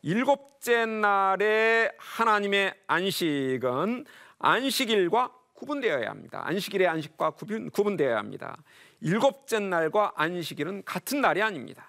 일곱째 0.02 0.84
날에 0.84 1.92
하나님의 1.96 2.74
안식은 2.88 4.04
안식일과 4.40 5.32
구분되어야 5.54 6.10
합니다. 6.10 6.42
안식일의 6.44 6.88
안식과 6.88 7.30
구분, 7.30 7.70
구분되어야 7.70 8.16
합니다. 8.16 8.56
일곱째 9.00 9.58
날과 9.58 10.12
안식일은 10.16 10.84
같은 10.84 11.20
날이 11.20 11.42
아닙니다. 11.42 11.86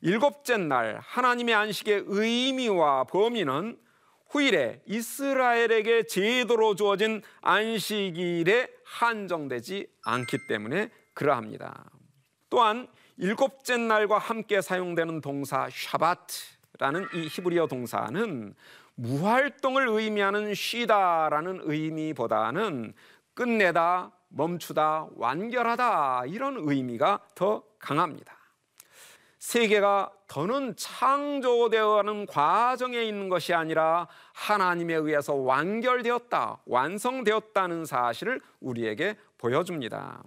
일곱째 0.00 0.56
날 0.56 1.00
하나님의 1.02 1.54
안식의 1.54 2.04
의미와 2.06 3.04
범위는 3.04 3.78
후일에 4.28 4.82
이스라엘에게 4.86 6.04
제도로 6.04 6.74
주어진 6.74 7.22
안식일에 7.40 8.68
한정되지 8.84 9.86
않기 10.04 10.46
때문에 10.48 10.90
그러합니다. 11.14 11.84
또한 12.50 12.88
일곱째 13.16 13.76
날과 13.76 14.18
함께 14.18 14.60
사용되는 14.60 15.20
동사 15.20 15.68
샤바트라는 15.70 17.08
이 17.14 17.28
히브리어 17.28 17.66
동사는 17.66 18.54
무활동을 18.96 19.88
의미하는 19.88 20.54
쉬다라는 20.54 21.60
의미보다는 21.64 22.94
끝내다, 23.34 24.12
멈추다, 24.28 25.08
완결하다 25.16 26.26
이런 26.26 26.56
의미가 26.58 27.20
더 27.34 27.62
강합니다. 27.78 28.36
세계가 29.38 30.12
더는 30.26 30.74
창조되어가는 30.76 32.26
과정에 32.26 33.02
있는 33.04 33.28
것이 33.28 33.54
아니라 33.54 34.08
하나님에 34.34 34.94
의해서 34.94 35.34
완결되었다, 35.34 36.62
완성되었다는 36.66 37.84
사실을 37.84 38.40
우리에게 38.60 39.16
보여줍니다. 39.38 40.24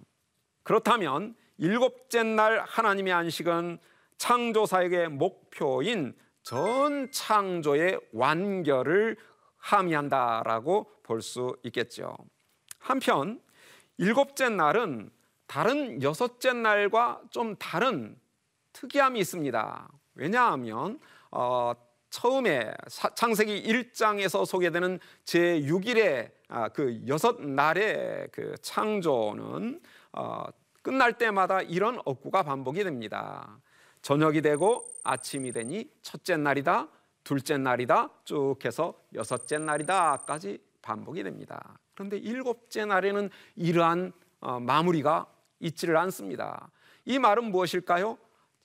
그렇다면 0.63 1.35
일곱째 1.57 2.23
날 2.23 2.59
하나님의 2.59 3.11
안식은 3.11 3.79
창조 4.17 4.65
사역의 4.65 5.09
목표인 5.09 6.15
전 6.43 7.11
창조의 7.11 7.99
완결을 8.13 9.17
함의한다라고 9.57 10.89
볼 11.03 11.21
수 11.21 11.57
있겠죠. 11.63 12.15
한편 12.79 13.41
일곱째 13.99 14.47
날은 14.47 15.11
다른 15.45 16.01
여섯째 16.01 16.53
날과 16.53 17.21
좀 17.31 17.57
다른 17.57 18.17
특이함이 18.71 19.19
있습니다. 19.19 19.89
왜냐하면 20.15 21.01
어, 21.31 21.73
처음에 22.09 22.73
창세기 23.15 23.61
1장에서 23.63 24.45
소개되는 24.45 24.99
제 25.25 25.59
6일의 25.59 26.31
아, 26.47 26.69
그 26.69 27.01
여섯 27.07 27.41
날의 27.41 28.29
그 28.31 28.55
창조는 28.61 29.81
어, 30.13 30.45
끝날 30.81 31.17
때마다 31.17 31.61
이런 31.61 31.99
억구가 32.05 32.43
반복이 32.43 32.85
됩니다. 32.85 33.59
저녁이 34.01 34.41
되고 34.41 34.89
아침이 35.03 35.51
되니 35.51 35.91
첫째 36.01 36.37
날이다, 36.37 36.87
둘째 37.25 37.57
날이다, 37.57 38.09
쭉 38.23 38.55
해서 38.63 38.93
여섯째 39.13 39.57
날이다까지 39.57 40.57
반복이 40.81 41.21
됩니다. 41.21 41.77
그런데 41.99 42.15
일곱째 42.15 42.85
날에는 42.85 43.29
이러한 43.57 44.13
어, 44.39 44.57
마무리가 44.57 45.27
있지를 45.59 45.97
않습니다. 45.97 46.71
이 47.03 47.19
말은 47.19 47.51
무엇일까요? 47.51 48.17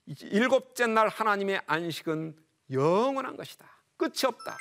일곱째 0.07 0.87
날 0.87 1.09
하나님의 1.09 1.63
안식은 1.67 2.37
영원한 2.71 3.37
것이다. 3.37 3.67
끝이 3.97 4.21
없다. 4.25 4.57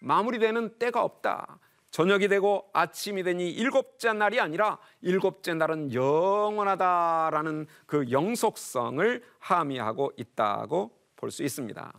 마무리되는 0.00 0.78
때가 0.78 1.04
없다. 1.04 1.58
저녁이 1.90 2.28
되고 2.28 2.70
아침이 2.72 3.22
되니 3.22 3.50
일곱째 3.50 4.14
날이 4.14 4.40
아니라 4.40 4.78
일곱째 5.02 5.52
날은 5.52 5.92
영원하다라는 5.92 7.66
그 7.86 8.10
영속성을 8.10 9.22
함의하고 9.40 10.12
있다고 10.16 10.90
볼 11.16 11.30
수 11.30 11.42
있습니다. 11.42 11.92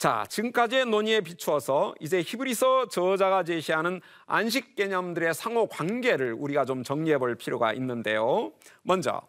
자, 0.00 0.24
지금까지의 0.30 0.86
논의에 0.86 1.20
비추어서 1.20 1.94
이제 2.00 2.22
히브리서 2.22 2.88
저자가 2.88 3.44
제시하는 3.44 4.00
안식 4.24 4.74
개념들의 4.74 5.34
상호 5.34 5.66
관계를 5.66 6.32
우리가 6.32 6.64
좀 6.64 6.82
정리해 6.82 7.18
볼 7.18 7.34
필요가 7.34 7.74
있는데요. 7.74 8.50
먼저 8.80 9.20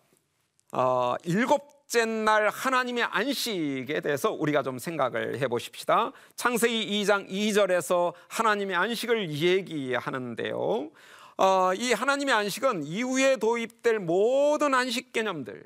어, 0.72 1.16
일곱째 1.26 2.06
날 2.06 2.48
하나님의 2.48 3.04
안식에 3.04 4.00
대해서 4.00 4.32
우리가 4.32 4.64
좀 4.64 4.80
생각을 4.80 5.42
해 5.42 5.50
보십시다. 5.50 6.14
창세기 6.38 7.04
2장 7.04 7.30
2절에서 7.30 8.14
하나님의 8.30 8.78
안식을 8.78 9.30
얘기하는데요. 9.30 10.90
어, 11.36 11.74
이 11.74 11.92
하나님의 11.92 12.34
안식은 12.34 12.86
이후에 12.86 13.36
도입될 13.36 14.00
모든 14.00 14.74
안식 14.74 15.12
개념들 15.12 15.66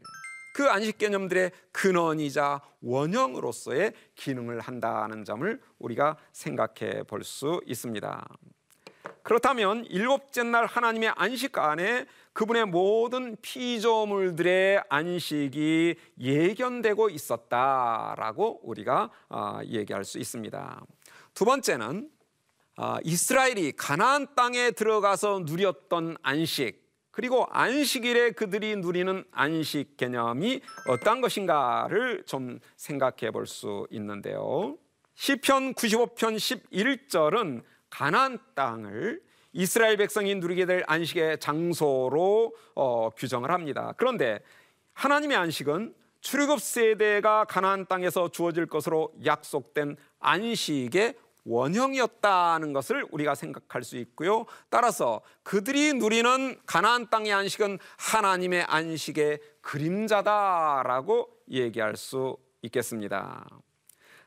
그 0.55 0.69
안식 0.69 0.97
개념들의 0.99 1.51
근원이자 1.73 2.61
원형으로서의 2.81 3.91
기능을 4.15 4.61
한다는 4.61 5.25
점을 5.25 5.61
우리가 5.79 6.15
생각해 6.31 7.03
볼 7.03 7.23
수 7.25 7.59
있습니다. 7.65 8.25
그렇다면 9.21 9.83
일곱째 9.83 10.43
날 10.43 10.65
하나님의 10.65 11.11
안식 11.17 11.57
안에 11.57 12.05
그분의 12.31 12.67
모든 12.67 13.35
피조물들의 13.41 14.83
안식이 14.87 15.95
예견되고 16.21 17.09
있었다라고 17.09 18.61
우리가 18.63 19.11
어, 19.27 19.59
얘기할 19.65 20.05
수 20.05 20.19
있습니다. 20.19 20.85
두 21.33 21.43
번째는 21.43 22.09
아, 22.77 22.99
이스라엘이 23.03 23.73
가나안 23.73 24.35
땅에 24.35 24.71
들어가서 24.71 25.41
누렸던 25.45 26.15
안식 26.21 26.84
그리고 27.15 27.47
안식일에 27.49 28.31
그들이 28.31 28.75
누리는 28.75 29.23
안식 29.31 29.95
개념이 29.95 30.59
어떤 30.89 31.21
것인가를 31.21 32.23
좀 32.25 32.59
생각해 32.75 33.31
볼 33.31 33.45
수 33.45 33.87
있는데요. 33.89 34.77
시편 35.13 35.75
95편 35.75 36.35
11절은 36.35 37.63
가나안 37.89 38.37
땅을 38.53 39.21
이스라엘 39.53 39.95
백성이 39.95 40.35
누리게 40.35 40.65
될 40.65 40.83
안식의 40.87 41.39
장소로 41.39 42.53
어, 42.75 43.09
규정을 43.11 43.49
합니다. 43.49 43.93
그런데 43.95 44.39
하나님의 44.91 45.37
안식은 45.37 45.93
출애굽 46.19 46.59
세대가 46.59 47.45
가나안 47.45 47.85
땅에서 47.85 48.27
주어질 48.29 48.65
것으로 48.65 49.13
약속된 49.23 49.95
안식의 50.19 51.13
원형이었다는 51.45 52.73
것을 52.73 53.05
우리가 53.11 53.35
생각할 53.35 53.83
수 53.83 53.97
있고요. 53.97 54.45
따라서 54.69 55.21
그들이 55.43 55.93
누리는 55.93 56.59
가나안 56.65 57.09
땅의 57.09 57.31
안식은 57.33 57.79
하나님의 57.97 58.63
안식의 58.63 59.39
그림자다라고 59.61 61.29
얘기할 61.49 61.95
수 61.95 62.37
있겠습니다. 62.63 63.47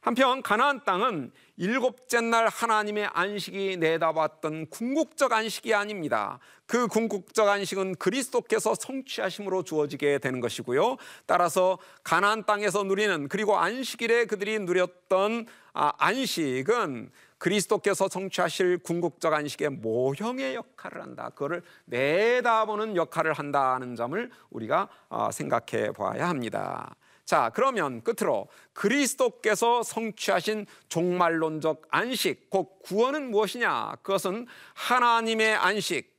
한편 0.01 0.43
가나안 0.43 0.85
땅은 0.85 1.33
일곱째 1.57 2.21
날 2.21 2.47
하나님의 2.49 3.09
안식이 3.13 3.79
내다봤던 3.79 4.67
궁극적 4.71 5.33
안식이 5.33 5.75
아닙니다. 5.75 6.39
그 6.67 6.87
궁극적 6.87 7.49
안식은 7.49 7.97
그리스도께서 7.97 8.75
성취하심으로 8.75 9.65
주어지게 9.65 10.19
되는 10.19 10.41
것이고요. 10.41 10.97
따라서 11.27 11.79
가나안 12.05 12.45
땅에서 12.45 12.85
누리는 12.85 13.29
그리고 13.29 13.59
안식일에 13.59 14.27
그들이 14.27 14.61
누렸던 14.61 15.47
아, 15.73 15.93
안식은 15.99 17.11
그리스도께서 17.39 18.09
성취하실 18.09 18.79
궁극적 18.79 19.33
안식의 19.33 19.71
모형의 19.71 20.57
역할을 20.57 21.03
한다. 21.03 21.31
그거를 21.31 21.63
내다보는 21.87 22.97
역할을 22.97 23.33
한다는 23.33 23.97
점을 23.97 24.31
우리가 24.51 24.89
아, 25.09 25.31
생각해 25.31 25.93
봐야 25.93 26.29
합니다. 26.29 26.95
자, 27.29 27.51
그러면 27.53 28.03
끝으로 28.03 28.49
그리스도께서 28.73 29.83
성취하신 29.83 30.65
종말론적 30.89 31.83
안식, 31.91 32.49
곧 32.49 32.81
구원은 32.83 33.31
무엇이냐? 33.31 33.97
그것은 33.97 34.47
하나님의 34.73 35.55
안식, 35.57 36.11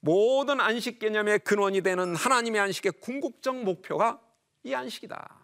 모든 0.00 0.58
안식 0.58 0.98
개념의 0.98 1.38
근원이 1.44 1.82
되는 1.82 2.16
하나님의 2.16 2.60
안식의 2.60 2.94
궁극적 3.00 3.62
목표가 3.62 4.20
이 4.64 4.74
안식이다. 4.74 5.38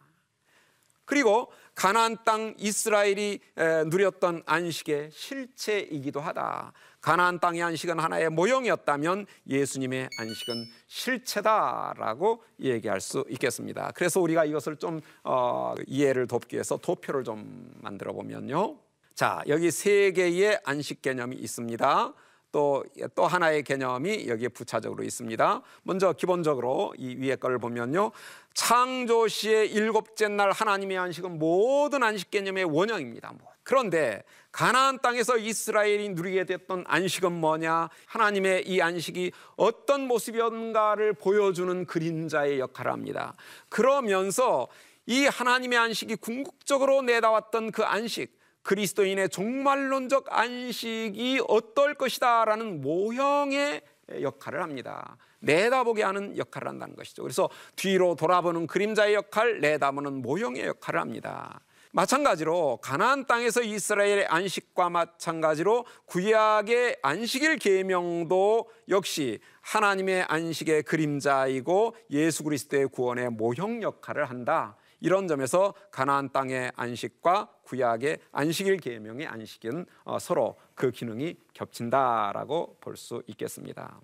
그리고 1.04 1.52
가나안 1.76 2.16
땅 2.24 2.56
이스라엘이 2.58 3.38
누렸던 3.86 4.42
안식의 4.46 5.10
실체이기도 5.12 6.20
하다. 6.20 6.72
가나안 7.04 7.38
땅의 7.38 7.62
안식은 7.62 7.98
하나의 7.98 8.30
모형이었다면 8.30 9.26
예수님의 9.46 10.08
안식은 10.18 10.64
실체다라고 10.86 12.42
얘기할 12.60 13.02
수 13.02 13.26
있겠습니다. 13.28 13.92
그래서 13.94 14.22
우리가 14.22 14.46
이것을 14.46 14.76
좀 14.76 15.02
어, 15.22 15.74
이해를 15.86 16.26
돕기 16.26 16.56
위해서 16.56 16.78
도표를 16.78 17.22
좀 17.22 17.70
만들어 17.82 18.14
보면요. 18.14 18.78
자, 19.14 19.42
여기 19.48 19.70
세 19.70 20.12
개의 20.12 20.58
안식 20.64 21.02
개념이 21.02 21.36
있습니다. 21.36 22.14
또, 22.54 22.84
또 23.16 23.26
하나의 23.26 23.64
개념이 23.64 24.28
여기에 24.28 24.46
부차적으로 24.50 25.02
있습니다. 25.02 25.60
먼저 25.82 26.12
기본적으로 26.12 26.94
이 26.96 27.16
위에 27.16 27.34
걸 27.34 27.58
보면요. 27.58 28.12
창조 28.54 29.26
시의 29.26 29.72
일곱째 29.72 30.28
날 30.28 30.52
하나님의 30.52 30.96
안식은 30.96 31.40
모든 31.40 32.04
안식 32.04 32.30
개념의 32.30 32.62
원형입니다. 32.62 33.32
뭐. 33.40 33.50
그런데 33.64 34.22
가나안 34.52 35.00
땅에서 35.00 35.36
이스라엘이 35.36 36.10
누리게 36.10 36.44
됐던 36.44 36.84
안식은 36.86 37.32
뭐냐? 37.32 37.88
하나님의 38.06 38.68
이 38.68 38.80
안식이 38.80 39.32
어떤 39.56 40.06
모습이었는가를 40.06 41.14
보여주는 41.14 41.84
그림자의 41.86 42.60
역할을 42.60 42.92
합니다. 42.92 43.34
그러면서 43.68 44.68
이 45.06 45.26
하나님의 45.26 45.76
안식이 45.76 46.16
궁극적으로 46.16 47.02
내다왔던 47.02 47.72
그 47.72 47.82
안식, 47.82 48.38
그리스도인의 48.64 49.28
종말론적 49.28 50.26
안식이 50.28 51.42
어떨 51.46 51.94
것이다라는 51.94 52.80
모형의 52.80 53.82
역할을 54.20 54.62
합니다. 54.62 55.16
내다보게 55.38 56.02
하는 56.02 56.36
역할을 56.36 56.68
한다는 56.68 56.96
것이죠. 56.96 57.22
그래서 57.22 57.48
뒤로 57.76 58.16
돌아보는 58.16 58.66
그림자의 58.66 59.14
역할, 59.14 59.60
내다보는 59.60 60.22
모형의 60.22 60.64
역할을 60.66 61.00
합니다. 61.00 61.60
마찬가지로 61.92 62.78
가나안 62.82 63.24
땅에서 63.26 63.62
이스라엘의 63.62 64.26
안식과 64.26 64.90
마찬가지로 64.90 65.86
구약의 66.06 66.98
안식일 67.02 67.58
계명도 67.58 68.68
역시 68.88 69.38
하나님의 69.60 70.22
안식의 70.22 70.82
그림자이고 70.82 71.94
예수 72.10 72.42
그리스도의 72.42 72.88
구원의 72.88 73.30
모형 73.30 73.80
역할을 73.80 74.24
한다. 74.24 74.76
이런 75.04 75.28
점에서 75.28 75.74
가나안 75.90 76.32
땅의 76.32 76.72
안식과 76.76 77.50
구약의 77.64 78.20
안식일 78.32 78.78
계명의 78.78 79.26
안식은 79.26 79.84
어, 80.04 80.18
서로 80.18 80.56
그 80.74 80.90
기능이 80.90 81.36
겹친다라고 81.52 82.78
볼 82.80 82.96
수 82.96 83.22
있겠습니다. 83.26 84.00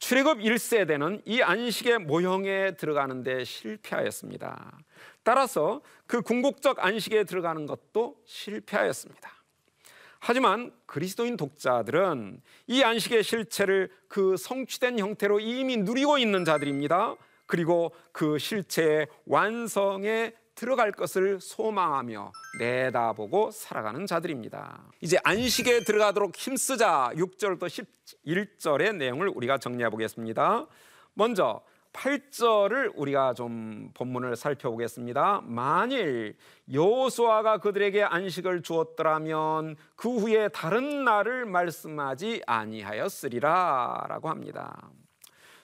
출애굽 0.00 0.38
1세대는 0.38 1.22
이 1.24 1.40
안식의 1.40 2.00
모형에 2.00 2.72
들어가는 2.72 3.22
데 3.22 3.44
실패하였습니다. 3.44 4.76
따라서 5.22 5.82
그 6.08 6.20
궁극적 6.20 6.84
안식에 6.84 7.22
들어가는 7.22 7.66
것도 7.66 8.16
실패하였습니다. 8.24 9.30
하지만 10.18 10.72
그리스도인 10.86 11.36
독자들은 11.36 12.40
이 12.66 12.82
안식의 12.82 13.22
실체를 13.22 13.88
그 14.08 14.36
성취된 14.36 14.98
형태로 14.98 15.38
이미 15.38 15.76
누리고 15.76 16.18
있는 16.18 16.44
자들입니다. 16.44 17.14
그리고 17.50 17.92
그 18.12 18.38
실체의 18.38 19.08
완성에 19.26 20.32
들어갈 20.60 20.92
것을 20.92 21.40
소망하며 21.40 22.32
내다보고 22.58 23.50
살아가는 23.50 24.04
자들입니다. 24.04 24.82
이제 25.00 25.16
안식에 25.24 25.84
들어가도록 25.84 26.36
힘쓰자 26.36 27.10
6절부터 27.14 27.86
11절의 28.26 28.96
내용을 28.96 29.32
우리가 29.34 29.56
정리해 29.56 29.88
보겠습니다. 29.88 30.66
먼저 31.14 31.62
8절을 31.94 32.92
우리가 32.94 33.32
좀 33.32 33.90
본문을 33.94 34.36
살펴보겠습니다. 34.36 35.40
만일 35.44 36.36
여호수아가 36.70 37.56
그들에게 37.56 38.02
안식을 38.02 38.60
주었더라면 38.60 39.76
그 39.96 40.14
후에 40.14 40.48
다른 40.48 41.04
날을 41.04 41.46
말씀하지 41.46 42.42
아니하였으리라라고 42.46 44.28
합니다. 44.28 44.90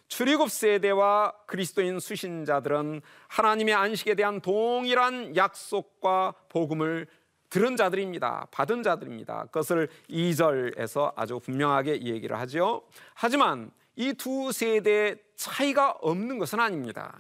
출애굽 0.08 0.50
세대와 0.50 1.32
그리스도인 1.46 1.98
수신자들은 1.98 3.02
하나님의 3.28 3.74
안식에 3.74 4.14
대한 4.14 4.40
동일한 4.40 5.36
약속과 5.36 6.34
복음을 6.48 7.06
들은 7.50 7.76
자들입니다. 7.76 8.48
받은 8.50 8.82
자들입니다. 8.82 9.46
그것을 9.46 9.88
2절에서 10.10 11.12
아주 11.16 11.38
분명하게 11.40 12.02
얘기를 12.02 12.38
하죠. 12.40 12.82
하지만 13.14 13.70
이 13.96 14.12
두 14.12 14.52
세대의 14.52 15.18
차이가 15.36 15.92
없는 16.02 16.38
것은 16.38 16.60
아닙니다. 16.60 17.18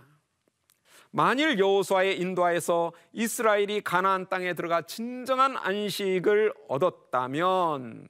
만일 1.10 1.58
여호수아의 1.58 2.20
인도하에서 2.20 2.92
이스라엘이 3.12 3.80
가나안 3.80 4.28
땅에 4.28 4.52
들어가 4.52 4.82
진정한 4.82 5.56
안식을 5.56 6.52
얻었다면 6.68 8.08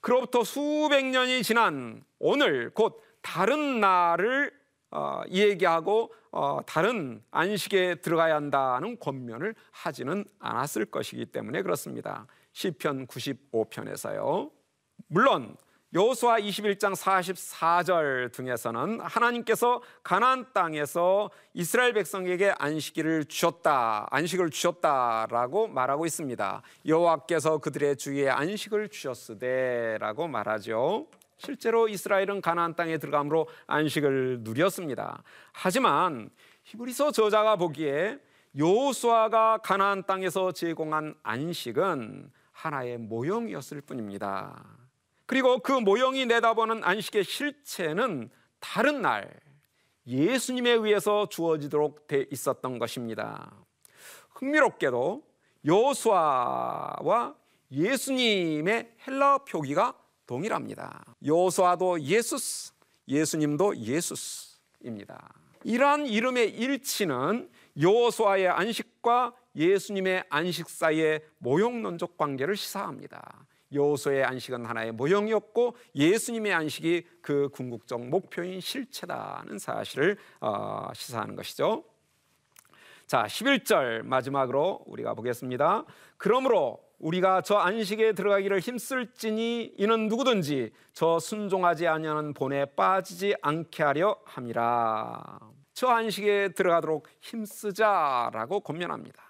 그로부터 0.00 0.42
수백 0.42 1.04
년이 1.06 1.44
지난 1.44 2.02
오늘 2.18 2.70
곧 2.70 3.00
다른 3.24 3.80
날을 3.80 4.52
어, 4.90 5.22
얘기하고 5.28 6.14
어, 6.30 6.60
다른 6.66 7.22
안식에 7.32 7.96
들어가야 7.96 8.36
한다는 8.36 8.98
권면을 9.00 9.56
하지는 9.72 10.24
않았을 10.38 10.84
것이기 10.86 11.26
때문에 11.26 11.62
그렇습니다. 11.62 12.26
시편 12.52 13.08
95편에서요. 13.08 14.52
물론 15.08 15.56
여호수아 15.94 16.38
21장 16.38 16.94
44절 16.96 18.32
등에서는 18.32 19.00
하나님께서 19.00 19.80
가나안 20.02 20.52
땅에서 20.52 21.30
이스라엘 21.54 21.92
백성에게 21.92 22.52
안식일을 22.58 23.24
주셨다. 23.24 24.08
안식을 24.10 24.50
주셨다라고 24.50 25.68
말하고 25.68 26.04
있습니다. 26.04 26.62
여호와께서 26.86 27.58
그들의 27.58 27.96
주위에 27.96 28.28
안식을 28.28 28.88
주셨으되라고 28.88 30.28
말하죠. 30.28 31.06
실제로 31.44 31.88
이스라엘은 31.88 32.40
가나안 32.40 32.74
땅에 32.74 32.98
들어감으로 32.98 33.48
안식을 33.66 34.38
누렸습니다. 34.40 35.22
하지만 35.52 36.30
히브리서 36.64 37.12
저자가 37.12 37.56
보기에 37.56 38.18
요수아가 38.56 39.58
가나안 39.58 40.04
땅에서 40.04 40.52
제공한 40.52 41.14
안식은 41.22 42.30
하나의 42.52 42.98
모형이었을 42.98 43.80
뿐입니다. 43.82 44.64
그리고 45.26 45.58
그 45.58 45.72
모형이 45.72 46.26
내다보는 46.26 46.84
안식의 46.84 47.24
실체는 47.24 48.30
다른 48.60 49.02
날 49.02 49.28
예수님에 50.06 50.70
의해서 50.70 51.28
주어지도록 51.28 52.06
돼 52.06 52.26
있었던 52.30 52.78
것입니다. 52.78 53.52
흥미롭게도 54.30 55.22
여수아와 55.66 57.34
예수님의 57.70 58.92
헬라 59.06 59.38
표기가 59.38 59.94
동일합니다. 60.26 61.04
요수아도 61.24 62.00
예수스, 62.00 62.72
예수님도 63.08 63.76
예수스입니다. 63.76 65.32
이러한 65.64 66.06
이름의 66.06 66.50
일치는 66.50 67.50
요수아의 67.80 68.48
안식과 68.48 69.34
예수님의 69.56 70.24
안식 70.28 70.68
사이의 70.68 71.22
모형론적 71.38 72.16
관계를 72.16 72.56
시사합니다. 72.56 73.46
요소의 73.72 74.24
안식은 74.24 74.64
하나의 74.66 74.92
모형이었고 74.92 75.76
예수님의 75.96 76.52
안식이 76.52 77.06
그 77.20 77.48
궁극적 77.48 78.06
목표인 78.06 78.60
실체다는 78.60 79.58
사실을 79.58 80.16
어, 80.40 80.88
시사하는 80.94 81.34
것이죠. 81.34 81.84
자, 83.06 83.24
11절 83.24 84.02
마지막으로 84.02 84.84
우리가 84.86 85.14
보겠습니다. 85.14 85.84
그러므로 86.16 86.83
우리가 86.98 87.42
저 87.42 87.56
안식에 87.56 88.12
들어가기를 88.12 88.60
힘쓸지니 88.60 89.74
이는 89.76 90.08
누구든지 90.08 90.70
저 90.92 91.18
순종하지 91.18 91.86
아니하는 91.86 92.34
본에 92.34 92.64
빠지지 92.64 93.34
않게 93.42 93.82
하려 93.82 94.18
함이라. 94.24 95.38
저 95.74 95.88
안식에 95.88 96.50
들어가도록 96.50 97.08
힘쓰자라고 97.20 98.60
권면합니다. 98.60 99.22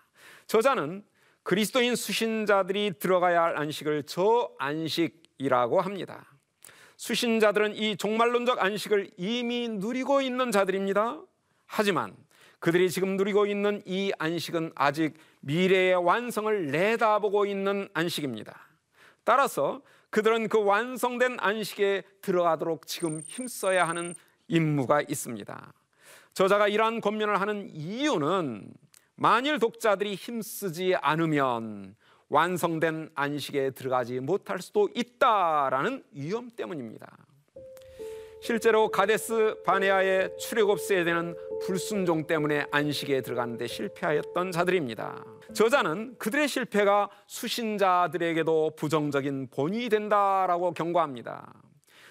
저자는 0.46 1.04
그리스도인 1.42 1.96
수신자들이 1.96 2.94
들어가야 2.98 3.42
할 3.42 3.56
안식을 3.58 4.04
저 4.04 4.50
안식이라고 4.58 5.80
합니다. 5.80 6.26
수신자들은 6.96 7.74
이 7.74 7.96
종말론적 7.96 8.62
안식을 8.62 9.10
이미 9.16 9.68
누리고 9.68 10.20
있는 10.20 10.50
자들입니다. 10.50 11.20
하지만 11.66 12.14
그들이 12.64 12.88
지금 12.88 13.18
누리고 13.18 13.44
있는 13.44 13.82
이 13.84 14.10
안식은 14.18 14.72
아직 14.74 15.18
미래의 15.40 15.96
완성을 15.96 16.68
내다보고 16.68 17.44
있는 17.44 17.90
안식입니다. 17.92 18.58
따라서 19.22 19.82
그들은 20.08 20.48
그 20.48 20.64
완성된 20.64 21.36
안식에 21.40 22.04
들어가도록 22.22 22.86
지금 22.86 23.20
힘써야 23.20 23.86
하는 23.86 24.14
임무가 24.48 25.02
있습니다. 25.02 25.74
저자가 26.32 26.68
이러한 26.68 27.02
권면을 27.02 27.38
하는 27.38 27.68
이유는 27.68 28.72
만일 29.16 29.58
독자들이 29.58 30.14
힘쓰지 30.14 30.94
않으면 30.94 31.94
완성된 32.30 33.10
안식에 33.14 33.72
들어가지 33.72 34.20
못할 34.20 34.62
수도 34.62 34.88
있다라는 34.94 36.02
위험 36.12 36.48
때문입니다. 36.48 37.14
실제로 38.44 38.90
가데스 38.90 39.56
바네아의 39.64 40.36
출애굽스에 40.36 41.04
대한 41.04 41.34
불순종 41.64 42.26
때문에 42.26 42.66
안식에 42.70 43.22
들어가는데 43.22 43.66
실패하였던 43.66 44.52
자들입니다. 44.52 45.24
저자는 45.54 46.16
그들의 46.18 46.46
실패가 46.46 47.08
수신자들에게도 47.26 48.72
부정적인 48.76 49.48
본이 49.48 49.88
된다라고 49.88 50.72
경고합니다. 50.74 51.54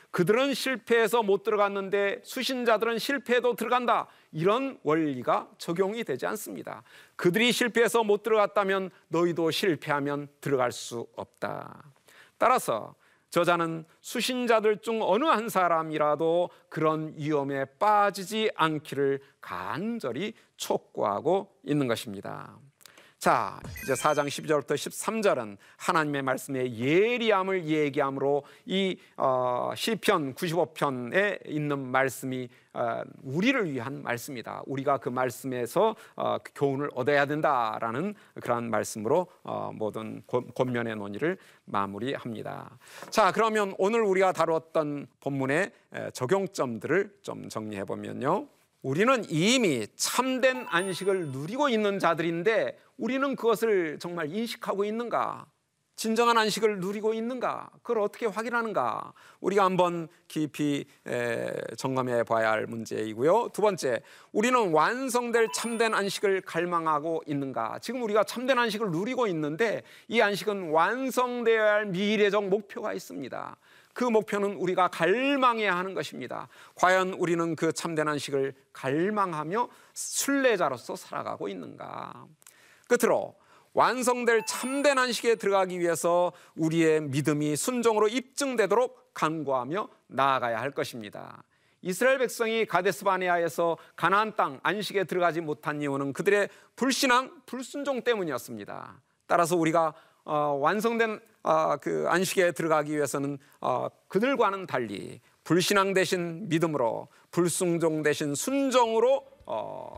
그들은 0.10 0.56
실패해서 0.56 1.22
못 1.22 1.44
들어갔는데 1.44 2.22
수신자들은 2.24 2.98
실패해도 2.98 3.56
들어간다. 3.56 4.08
이런 4.32 4.80
원리가 4.82 5.52
적용이 5.60 6.04
되지 6.04 6.26
않습니다. 6.26 6.82
그들이 7.16 7.52
실패해서 7.52 8.04
못 8.04 8.24
들어갔다면 8.24 8.90
너희도 9.10 9.52
실패하면 9.52 10.30
들어갈 10.42 10.72
수 10.72 11.06
없다. 11.16 11.92
따라서 12.40 12.96
저자는 13.34 13.86
수신자들 14.02 14.78
중 14.84 15.02
어느 15.02 15.26
한 15.26 15.50
사람이라도 15.50 16.52
그런 16.70 17.16
위험에 17.18 17.66
빠지지 17.80 18.52
않기를 18.54 19.22
간절히 19.42 20.36
촉구하고 20.56 21.50
있는 21.64 21.88
것입니다. 21.88 22.60
자, 23.24 23.58
이제 23.82 23.94
4장 23.94 24.28
12절부터 24.28 24.72
13절은 24.72 25.56
하나님의 25.78 26.24
말씀의 26.24 26.78
예리함을 26.78 27.64
얘기함으로 27.64 28.44
이 28.66 28.98
어, 29.16 29.72
시편 29.78 30.34
95편에 30.34 31.40
있는 31.48 31.80
말씀이 31.88 32.50
어, 32.74 33.02
우리를 33.24 33.72
위한 33.72 34.04
말씀이다. 34.04 34.64
우리가 34.66 34.98
그 34.98 35.08
말씀에서 35.08 35.96
어, 36.18 36.38
그 36.44 36.52
교훈을 36.54 36.90
얻어야 36.96 37.26
된다라는 37.26 38.14
그러한 38.42 38.70
말씀으로 38.70 39.28
어, 39.44 39.72
모든 39.74 40.22
권면의 40.28 40.98
논의를 40.98 41.38
마무리합니다. 41.64 42.78
자, 43.10 43.32
그러면 43.32 43.74
오늘 43.78 44.02
우리가 44.02 44.34
다루었던 44.34 45.08
본문의 45.22 45.72
적용점들을 46.12 47.20
좀 47.22 47.48
정리해 47.48 47.86
보면요. 47.86 48.50
우리는 48.84 49.24
이미 49.30 49.88
참된 49.96 50.66
안식을 50.68 51.28
누리고 51.28 51.70
있는 51.70 52.00
자들인데 52.00 52.78
우리는 52.98 53.34
그것을 53.38 53.98
정말 53.98 54.30
인식하고 54.30 54.84
있는가? 54.84 55.46
진정한 55.96 56.38
안식을 56.38 56.80
누리고 56.80 57.14
있는가? 57.14 57.70
그걸 57.82 58.00
어떻게 58.00 58.26
확인하는가? 58.26 59.14
우리가 59.40 59.64
한번 59.64 60.10
깊이 60.28 60.84
점검해 61.78 62.24
봐야 62.24 62.52
할 62.52 62.68
문제이고요. 62.68 63.52
두 63.54 63.62
번째, 63.62 64.02
우리는 64.34 64.74
완성될 64.74 65.48
참된 65.56 65.94
안식을 65.94 66.42
갈망하고 66.42 67.24
있는가? 67.26 67.80
지금 67.80 68.04
우리가 68.04 68.26
참된 68.26 68.60
안식을 68.60 68.92
누리고 68.92 69.28
있는데 69.28 69.84
이 70.10 70.20
안식은 70.20 70.72
완성되어야 70.72 71.74
할 71.74 71.86
미래적 71.86 72.50
목표가 72.50 72.92
있습니다. 72.94 73.56
그 73.94 74.04
목표는 74.04 74.56
우리가 74.56 74.88
갈망해야 74.90 75.76
하는 75.76 75.94
것입니다. 75.94 76.48
과연 76.76 77.14
우리는 77.14 77.56
그 77.56 77.72
참된 77.72 78.08
안식을 78.08 78.54
갈망하며 78.74 79.70
순례자로서 79.94 80.96
살아가고 80.96 81.48
있는가? 81.48 82.26
끝으로 82.88 83.36
완성될 83.74 84.46
참된 84.46 84.98
안식에 84.98 85.36
들어가기 85.36 85.80
위해서 85.80 86.32
우리의 86.56 87.02
믿음이 87.02 87.56
순종으로 87.56 88.08
입증되도록 88.08 89.14
간구하며 89.14 89.90
나아가야 90.08 90.60
할 90.60 90.72
것입니다. 90.72 91.44
이스라엘 91.82 92.18
백성이 92.20 92.66
가데스 92.66 93.04
바네아에서 93.04 93.78
가나안 93.96 94.36
땅 94.36 94.60
안식에 94.64 95.04
들어가지 95.04 95.42
못한 95.42 95.82
이유는 95.82 96.14
그들의 96.14 96.50
불신앙, 96.76 97.42
불순종 97.46 98.04
때문이었습니다. 98.04 99.02
따라서 99.28 99.58
우리가 99.58 99.94
어, 100.24 100.58
완성된 100.62 101.20
어, 101.44 101.78
그 101.78 102.06
안식에 102.08 102.54
들어가기 102.54 102.96
위해서는 102.96 103.38
어, 103.60 103.88
그들과는 104.08 104.66
달리 104.66 105.20
불신앙 105.44 105.94
대신 105.94 106.48
믿음으로 106.48 107.10
불순종 107.32 108.02
대신 108.02 108.34
순종으로 108.34 109.26
어, 109.46 109.96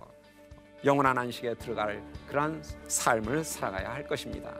영원한 0.83 1.17
안식에 1.17 1.55
들어갈 1.55 2.03
그러한 2.27 2.63
삶을 2.87 3.43
살아가야 3.43 3.91
할 3.93 4.07
것입니다. 4.07 4.53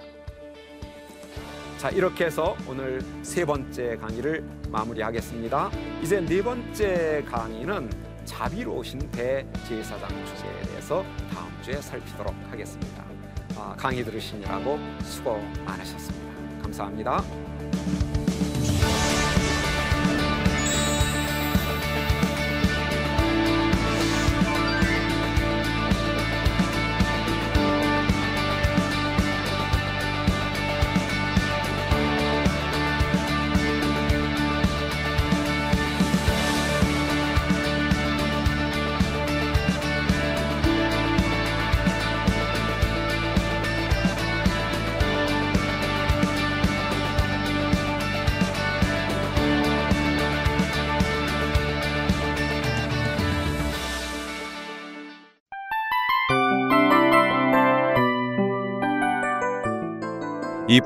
자 1.77 1.89
이렇게 1.89 2.25
해서 2.25 2.55
오늘 2.67 3.01
세 3.21 3.45
번째 3.45 3.97
강의를 3.97 4.43
마무리하겠습니다. 4.69 5.71
이제 6.01 6.21
네 6.21 6.41
번째 6.41 7.23
강의는 7.27 7.89
자비로우신 8.25 9.11
대제사장 9.11 10.09
주제에 10.25 10.61
대해서 10.63 11.03
다음 11.31 11.61
주에 11.61 11.79
살피도록 11.81 12.33
하겠습니다. 12.49 13.05
아, 13.57 13.75
강의 13.77 14.03
들으시느라고 14.03 14.79
수고 15.03 15.37
많으셨습니다. 15.65 16.34
감사합니다. 16.75 17.23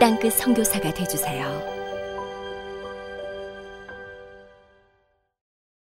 땅끝 0.00 0.32
선교사가 0.34 0.92
되주세요. 0.92 1.73